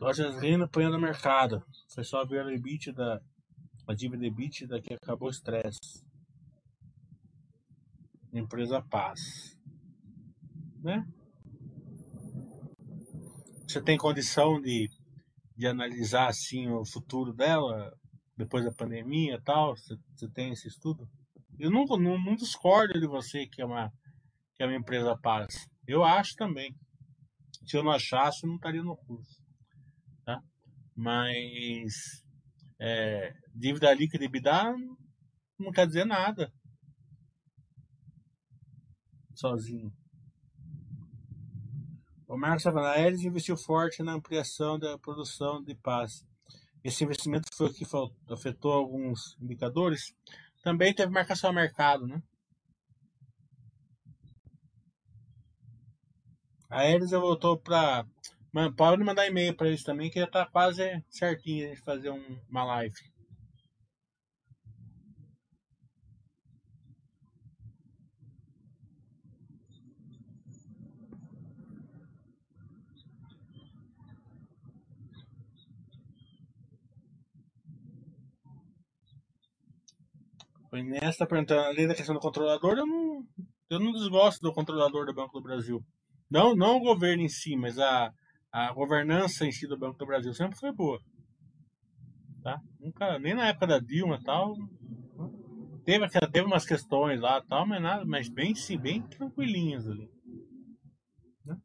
[0.02, 1.64] Lojas Rino põe no mercado.
[1.94, 3.22] Foi só ver a EBITDA,
[3.86, 6.04] a dívida EBITDA que acabou o estresse.
[8.32, 9.56] Empresa Paz.
[10.82, 11.06] Né?
[13.72, 14.86] Você tem condição de,
[15.56, 17.90] de analisar assim o futuro dela
[18.36, 19.74] depois da pandemia e tal?
[19.74, 21.08] Você, você tem esse estudo?
[21.58, 23.90] Eu não, não, não discordo de você que é uma
[24.54, 25.66] que é uma empresa paz.
[25.88, 26.76] Eu acho também.
[27.64, 29.42] Se eu não achasse, eu não estaria no curso.
[30.22, 30.38] Tá?
[30.94, 32.22] Mas
[32.78, 34.74] é, dívida líquida e EBITDA
[35.58, 36.52] não quer dizer nada.
[39.34, 39.90] Sozinho.
[42.32, 46.24] O Marcos está falando, a Aeres investiu forte na ampliação da produção de paz.
[46.82, 47.84] Esse investimento foi o que
[48.30, 50.14] afetou alguns indicadores.
[50.62, 52.22] Também teve marcação a mercado, né?
[56.70, 58.06] A já voltou para.
[58.78, 62.38] Pode mandar e-mail para eles também, que já está quase certinho a gente fazer um,
[62.48, 63.11] uma live.
[80.72, 83.26] O Inés está perguntando, além da questão do controlador, eu não,
[83.68, 85.84] eu não desgosto do controlador do Banco do Brasil.
[86.30, 88.10] Não, não o governo em si, mas a,
[88.50, 90.98] a governança em si do Banco do Brasil sempre foi boa.
[92.42, 92.58] Tá?
[92.80, 94.56] Nunca, nem na época da Dilma tal.
[95.84, 100.10] Teve, teve umas questões lá tal, mas nada, mas bem sim, bem tranquilinhas ali.
[101.44, 101.56] Né?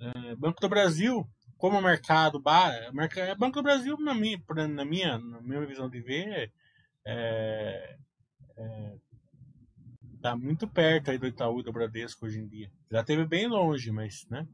[0.00, 2.42] É, Banco do Brasil, como mercado,
[3.38, 4.38] Banco do Brasil, na minha,
[4.68, 6.52] na minha, na minha visão de ver,
[7.04, 7.96] é,
[8.56, 8.96] é,
[10.20, 12.70] tá muito perto aí do Itaú e do Bradesco hoje em dia.
[12.90, 14.46] Já teve bem longe, mas, né?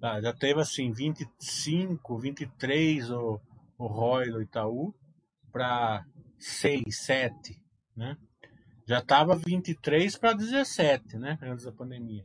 [0.00, 3.40] Tá, já teve assim 25, 23 o,
[3.78, 4.94] o ROI do Itaú
[5.52, 6.04] para
[6.38, 7.62] 6, 7,
[7.96, 8.16] né?
[8.86, 11.38] Já tava 23 para 17, né?
[11.42, 12.24] Antes da pandemia.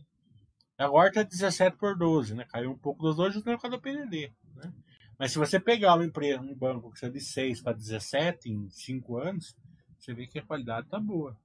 [0.78, 2.46] Agora tá 17 por 12, né?
[2.46, 4.74] Caiu um pouco dos dois justamente por causa do PDD, né?
[5.20, 8.70] Mas se você pegar uma empresa, um banco que seja de 6 para 17 em
[8.70, 9.54] 5 anos,
[10.00, 11.38] você vê que a qualidade tá boa.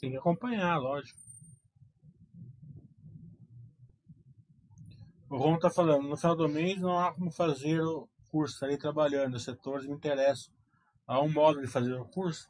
[0.00, 1.18] Tem que acompanhar, lógico.
[5.28, 8.78] O Ron tá falando, no final do mês não há como fazer o curso, estarei
[8.78, 10.54] trabalhando, os setores me interessam.
[11.04, 12.48] Há um modo de fazer o curso.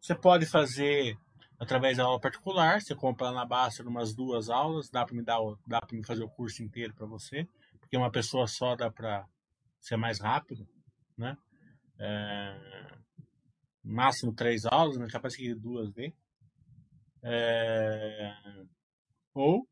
[0.00, 1.18] Você pode fazer
[1.58, 5.38] através da aula particular, você compra na Basta umas duas aulas, dá para me dar,
[5.66, 7.46] dá para me fazer o curso inteiro para você,
[7.78, 9.26] porque uma pessoa só dá para
[9.86, 10.66] ser mais rápido,
[11.16, 11.36] né?
[11.98, 12.98] É,
[13.82, 16.14] máximo três aulas, mas capaz que duas vezes.
[17.22, 18.34] É,
[19.34, 19.66] ou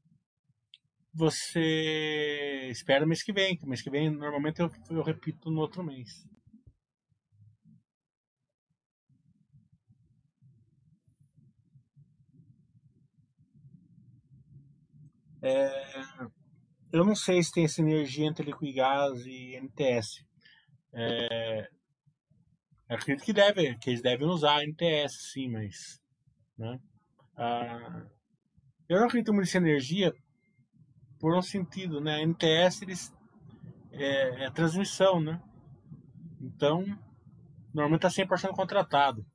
[1.12, 5.82] você espera mês que vem, que mês que vem normalmente eu, eu repito no outro
[5.82, 6.26] mês.
[15.42, 16.04] É,
[16.94, 20.24] eu não sei se tem sinergia entre Liquigás e NTS.
[20.92, 21.68] É,
[22.88, 26.00] acredito que deve, que eles devem usar NTS, sim, mas
[26.56, 26.78] né?
[27.36, 28.06] Ah,
[28.88, 30.14] eu não acredito muito em sinergia
[31.18, 32.14] por um sentido, né?
[32.14, 33.12] A NTS eles,
[33.90, 35.42] é, é transmissão, né?
[36.40, 36.84] Então,
[37.74, 39.26] normalmente está 100% contratado.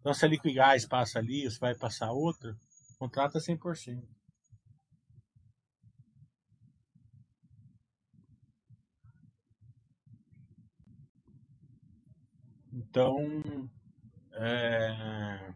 [0.00, 2.56] Então, se a Liquigás passa ali, você vai passar outra,
[2.98, 4.17] contrata 100%.
[12.98, 13.70] Então,
[14.32, 15.54] é,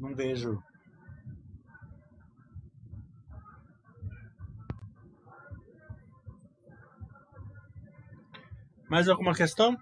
[0.00, 0.60] não vejo.
[8.88, 9.78] Mais alguma questão?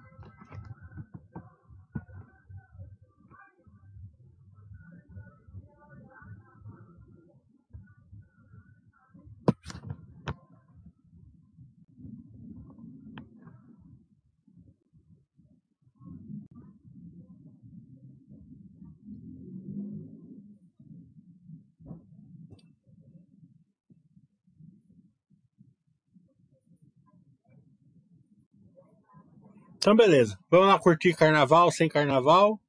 [29.89, 30.39] Então, beleza.
[30.51, 32.61] Vamos lá curtir carnaval sem carnaval.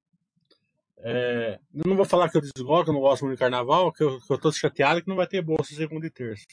[0.99, 4.01] É, não vou falar que eu desgosto, que eu não gosto muito de carnaval, que
[4.01, 6.45] eu, que eu tô chateado que não vai ter bolsa segunda e terça.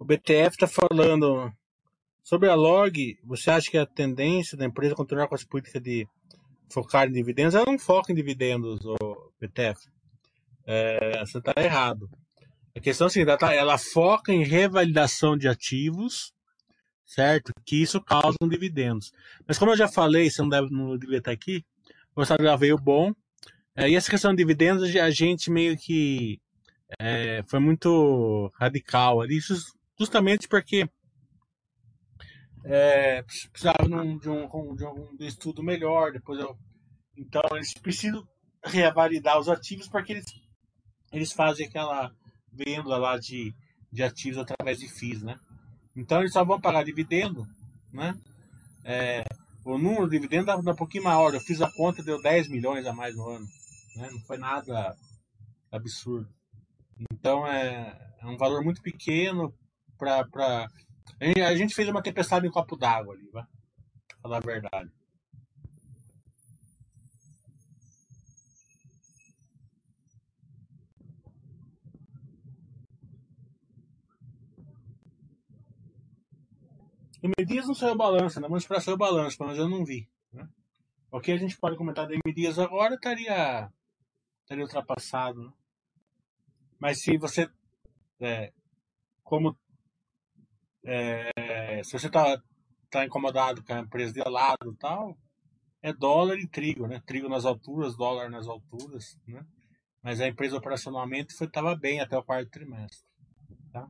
[0.00, 1.48] O BTF está falando
[2.24, 3.16] sobre a log.
[3.22, 6.04] Você acha que a tendência da empresa é continuar com essa política de
[6.68, 7.54] focar em dividendos?
[7.54, 9.78] Ela não foca em dividendos, o BTF.
[10.66, 12.10] É, você está errado.
[12.76, 16.34] A questão é assim, ela, tá, ela foca em revalidação de ativos
[17.06, 17.52] certo?
[17.64, 19.12] Que isso causa um dividendos.
[19.46, 21.64] Mas como eu já falei, você não, deve, não devia estar aqui,
[22.14, 23.12] o já veio bom.
[23.74, 26.40] É, e essa questão de dividendos, a gente meio que
[26.98, 29.38] é, foi muito radical ali,
[29.98, 30.88] justamente porque
[32.64, 33.22] é,
[33.52, 36.12] precisava de um, de, um, de um estudo melhor.
[36.12, 36.56] Depois eu,
[37.16, 38.26] então, eles precisam.
[38.64, 40.26] revalidar os ativos porque eles,
[41.12, 42.10] eles fazem aquela
[42.52, 43.54] venda lá de,
[43.92, 45.38] de ativos através de FIIs, né?
[45.96, 47.46] Então eles só vão pagar dividendo,
[47.92, 48.14] né?
[48.84, 49.24] É,
[49.64, 51.34] o número de dividendo dá um pouquinho maior.
[51.34, 53.46] Eu fiz a conta, deu 10 milhões a mais no ano.
[53.96, 54.08] Né?
[54.12, 54.94] Não foi nada
[55.72, 56.28] absurdo.
[57.12, 59.52] Então é, é um valor muito pequeno
[59.98, 60.24] para.
[60.26, 60.68] Pra...
[61.20, 63.44] A gente fez uma tempestade em copo d'água ali, vai?
[64.22, 64.90] Falar a verdade.
[77.26, 78.48] M Dias não saiu o balanço, né?
[78.48, 80.08] Vamos para sair o balanço, mas eu não vi.
[80.32, 80.48] Né?
[81.10, 83.70] O que a gente pode comentar da M Dias agora estaria,
[84.42, 85.44] estaria ultrapassado.
[85.44, 85.52] Né?
[86.78, 87.50] Mas se você,
[88.20, 88.52] é,
[89.22, 89.56] como,
[90.84, 92.42] é, se você está
[92.90, 95.16] tá incomodado com a empresa de lado e tal,
[95.82, 97.00] é dólar e trigo, né?
[97.06, 99.46] Trigo nas alturas, dólar nas alturas, né?
[100.02, 103.06] Mas a empresa operacionalmente estava bem até o quarto trimestre,
[103.72, 103.88] tá?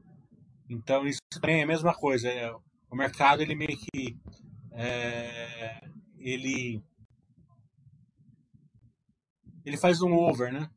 [0.68, 2.28] Então isso também é a mesma coisa.
[2.28, 2.54] É,
[2.90, 4.16] o mercado ele meio que
[4.72, 5.80] é,
[6.18, 6.82] ele
[9.64, 10.70] ele faz um over, né?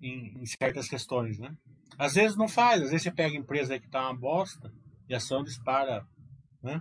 [0.00, 1.54] Em, em, certas questões, né?
[1.98, 4.72] Às vezes não faz, às vezes você pega empresa que tá uma bosta
[5.08, 6.06] e a ação dispara,
[6.62, 6.80] né?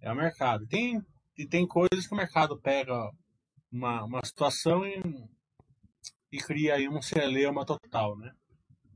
[0.00, 0.66] É o mercado.
[0.66, 1.00] Tem
[1.36, 3.12] e tem coisas que o mercado pega
[3.70, 5.00] uma, uma situação e,
[6.32, 8.32] e cria aí um celeuma total, né?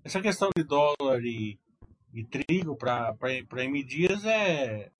[0.03, 1.61] Essa questão de dólar e,
[2.13, 3.17] e trigo para
[3.65, 4.91] M Dias é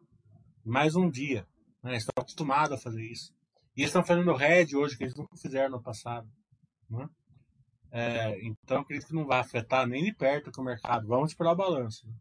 [0.65, 1.47] mais um dia.
[1.83, 1.93] Né?
[1.93, 3.35] Eles estão acostumados a fazer isso.
[3.77, 6.29] E eles estão fazendo red hoje, que eles nunca fizeram no passado.
[6.89, 7.09] Né?
[7.91, 11.07] É, então, acredito que não vai afetar nem de perto o mercado.
[11.07, 12.07] Vamos esperar o balanço.
[12.07, 12.15] Né?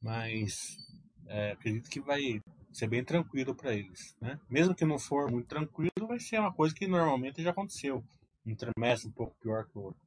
[0.00, 0.76] Mas
[1.26, 2.40] é, acredito que vai
[2.72, 4.16] ser bem tranquilo para eles.
[4.20, 4.38] Né?
[4.48, 8.02] Mesmo que não for muito tranquilo, vai ser uma coisa que normalmente já aconteceu.
[8.46, 10.05] Um trimestre um pouco pior que o outro.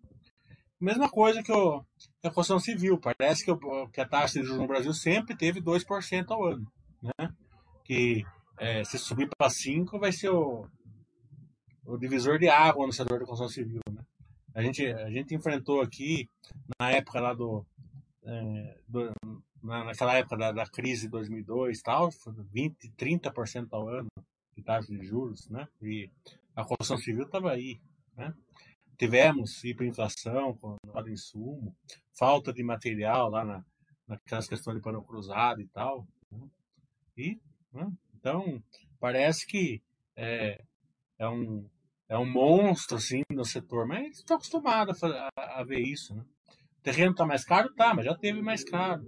[0.79, 1.83] Mesma coisa que, o,
[2.21, 2.97] que a construção civil.
[2.97, 6.71] Parece que, o, que, a taxa de juros no Brasil sempre teve 2% ao ano.
[7.01, 7.33] Né?
[7.83, 8.25] Que
[8.57, 10.65] é, se subir para 5% vai ser o,
[11.85, 13.81] o divisor de água no setor da construção civil.
[13.91, 14.01] Né?
[14.55, 16.29] A, gente, a gente enfrentou aqui,
[16.79, 17.65] na época lá do.
[18.23, 19.11] É, do
[19.61, 22.09] naquela época da, da crise de 2002 tal,
[22.51, 24.07] 20, 30% ao ano
[24.55, 25.67] de taxa de juros, né?
[25.81, 26.09] E
[26.55, 27.79] a construção civil estava aí,
[28.15, 28.33] né?
[28.99, 31.73] Tivemos hiperinflação com o insumo,
[32.17, 33.65] falta de material lá na,
[34.05, 36.05] naquelas questões de pano cruzado e tal.
[36.29, 36.47] Né?
[37.17, 37.39] E,
[37.71, 37.89] né?
[38.13, 38.61] então,
[38.99, 39.81] parece que
[40.17, 40.61] é,
[41.17, 41.65] é, um,
[42.09, 46.13] é um monstro assim no setor, mas estou acostumado a, a, a, ver isso.
[46.13, 46.25] Né?
[46.77, 47.73] O terreno está mais caro?
[47.75, 49.01] Tá, mas já teve mais caro.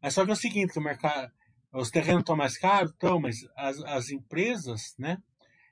[0.00, 1.32] Mas só que é o seguinte, o mercado,
[1.72, 5.20] os terrenos estão mais caros, estão, mas as, as empresas, né,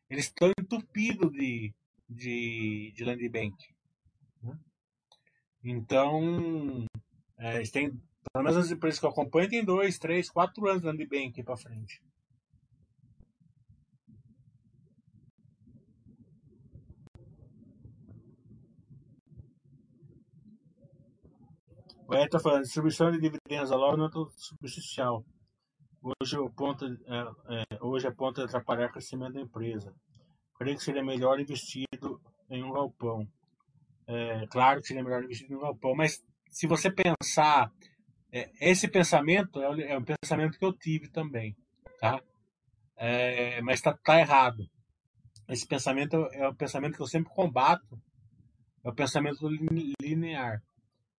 [0.09, 1.73] eles estão entupidos de,
[2.11, 3.57] de, de land bank.
[4.43, 4.59] Né?
[5.62, 6.85] Então,
[7.39, 7.91] é, tem,
[8.32, 11.43] pelo menos as empresas que eu acompanho, tem dois, três, quatro anos de land bank
[11.43, 12.03] para frente.
[22.09, 25.24] O Ed está falando, distribuição de dividendos a não é substancial.
[26.03, 29.95] Hoje, o ponto, é, é, hoje é ponto de atrapalhar o crescimento da empresa.
[30.61, 32.20] Creio que seria melhor investido
[32.51, 33.27] em um galpão.
[34.07, 37.73] É, claro que seria melhor investir em um galpão, mas se você pensar,
[38.31, 41.57] é, esse pensamento é, é, um pensamento que eu tive também,
[41.99, 42.20] tá?
[42.95, 44.69] É, mas está tá errado.
[45.49, 47.99] Esse pensamento é o pensamento que eu sempre combato,
[48.85, 49.49] é o pensamento
[49.99, 50.62] linear.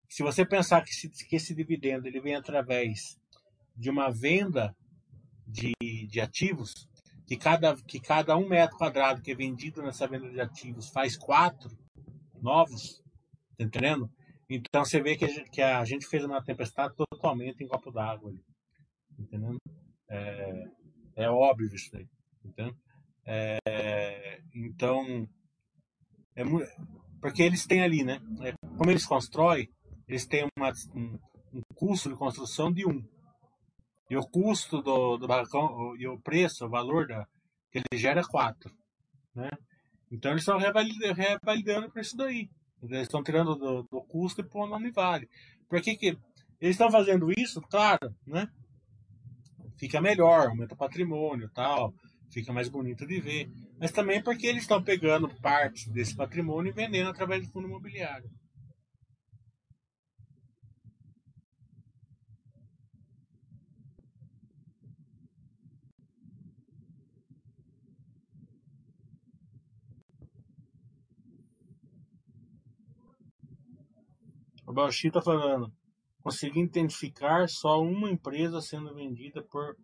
[0.07, 0.91] Se você pensar que,
[1.27, 3.17] que esse dividendo ele vem através
[3.75, 4.75] de uma venda
[5.47, 6.87] de, de ativos,
[7.31, 11.15] que cada, que cada um metro quadrado que é vendido nessa venda de ativos faz
[11.15, 11.71] quatro
[12.41, 13.01] novos,
[13.57, 14.11] tá entendendo?
[14.49, 17.89] Então você vê que a gente, que a gente fez uma tempestade totalmente em copo
[17.89, 18.43] d'água ali,
[19.17, 19.55] entendendo?
[20.09, 20.63] É,
[21.15, 22.05] é óbvio isso daí,
[22.43, 22.75] entendeu?
[23.25, 25.25] É, então,
[26.35, 26.43] é,
[27.21, 28.19] porque eles têm ali, né?
[28.41, 29.69] É, como eles constroem,
[30.05, 31.17] eles têm uma, um,
[31.53, 33.01] um custo de construção de um.
[34.11, 37.25] E o custo do, do balcão, e o preço, o valor da,
[37.71, 38.69] que ele gera é 4.
[39.33, 39.49] Né?
[40.11, 42.49] Então eles estão revalidando, revalidando preço daí.
[42.83, 45.29] Eles estão tirando do, do custo e pondo onde vale.
[45.69, 46.07] Por que, que
[46.59, 47.61] eles estão fazendo isso?
[47.61, 48.49] Claro, né?
[49.77, 51.93] Fica melhor, aumenta o patrimônio tal,
[52.29, 53.49] fica mais bonito de ver.
[53.79, 58.29] Mas também porque eles estão pegando partes desse patrimônio e vendendo através do fundo imobiliário.
[74.71, 75.69] O Bauchi está falando.
[76.23, 79.75] Consegui identificar só uma empresa sendo vendida por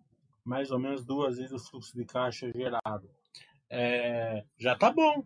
[0.45, 3.09] mais ou menos duas vezes o fluxo de caixa gerado.
[3.69, 5.26] É, já tá bom,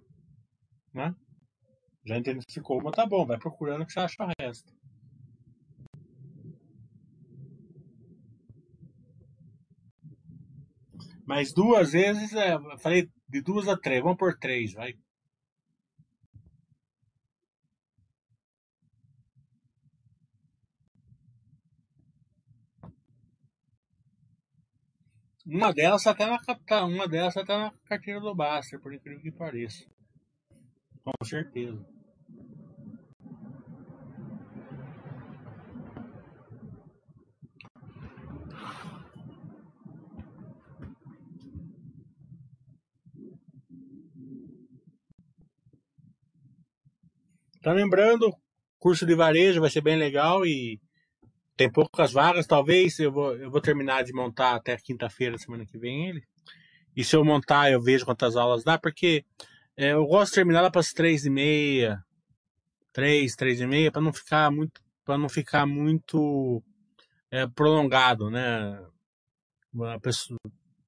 [0.92, 1.16] né?
[2.04, 3.24] Já identificou uma, tá bom.
[3.24, 4.74] Vai procurando que você acha o resto.
[11.24, 14.96] Mas duas vezes, é, falei de duas a três, vamos por três, vai.
[25.46, 29.32] Uma delas até na capital, uma delas até na carteira do Baster, por incrível que
[29.32, 29.86] pareça.
[31.04, 31.84] Com certeza.
[47.62, 48.36] Tá lembrando,
[48.80, 50.80] curso de varejo vai ser bem legal e
[51.56, 55.78] tem poucas vagas, talvez eu vou, eu vou terminar de montar até quinta-feira, semana que
[55.78, 56.24] vem ele.
[56.96, 59.24] E se eu montar, eu vejo quantas aulas dá, porque
[59.78, 62.04] é, eu gosto de terminar para as três e meia,
[62.92, 66.64] três, três e meia, para não ficar muito, para não ficar muito
[67.30, 68.84] é, prolongado, né?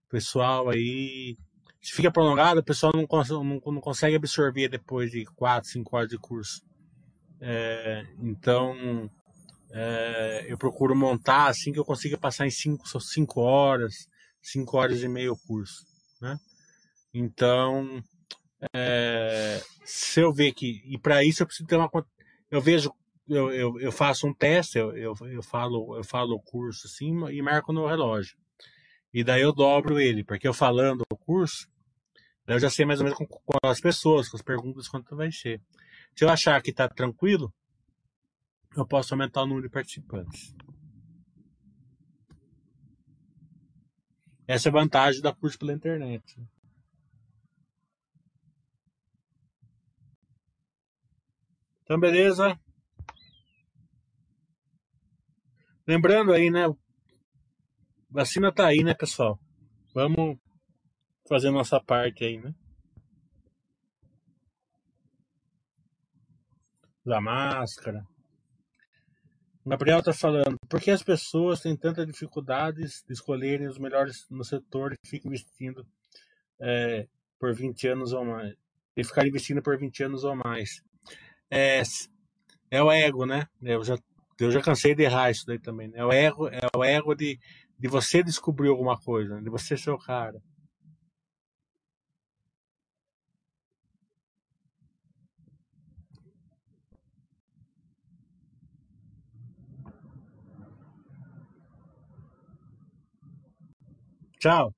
[0.10, 1.38] Pessoal aí
[1.84, 3.06] se fica prolongado, o pessoal não,
[3.44, 6.61] não, não consegue absorver depois de 4, 5 horas de curso.
[7.41, 9.11] É, então,
[9.76, 14.08] é, eu procuro montar assim que eu consiga passar em 5 cinco, horas,
[14.40, 15.84] 5 horas e meio o curso.
[16.22, 16.38] Né?
[17.12, 18.04] Então,
[18.74, 20.82] é, se eu ver que.
[20.86, 21.90] E para isso eu preciso ter uma.
[22.52, 22.94] Eu vejo.
[23.28, 27.26] Eu, eu, eu faço um teste, eu, eu, eu, falo, eu falo o curso assim
[27.32, 28.36] e marco no relógio.
[29.14, 31.66] E daí eu dobro ele, porque eu falando o curso,
[32.45, 35.32] eu já sei mais ou menos com, com as pessoas, com as perguntas, quanto vai
[35.32, 35.62] ser.
[36.14, 37.52] Se eu achar que está tranquilo,
[38.76, 40.56] eu posso aumentar o número de participantes.
[44.48, 46.38] Essa é a vantagem da curso pela internet.
[51.84, 52.60] Então, beleza.
[55.88, 56.64] Lembrando aí, né?
[58.10, 59.40] Vacina tá aí, né, pessoal?
[59.94, 60.38] Vamos
[61.28, 62.54] fazer nossa parte aí, né?
[67.06, 68.08] Da máscara.
[69.65, 74.44] Gabriel está falando, por que as pessoas têm tantas dificuldades de escolherem os melhores no
[74.44, 75.85] setor e ficam investindo
[76.60, 77.07] é,
[77.40, 78.53] por 20 anos ou mais?
[78.95, 80.84] E ficar investindo por 20 anos ou mais.
[81.49, 81.81] É,
[82.69, 83.48] é o ego, né?
[83.61, 83.98] Eu já,
[84.40, 85.88] eu já cansei de errar isso daí também.
[85.88, 85.99] Né?
[85.99, 87.40] É o ego, é o ego de,
[87.80, 90.41] de você descobrir alguma coisa, de você ser o cara.
[104.44, 104.74] Ciao.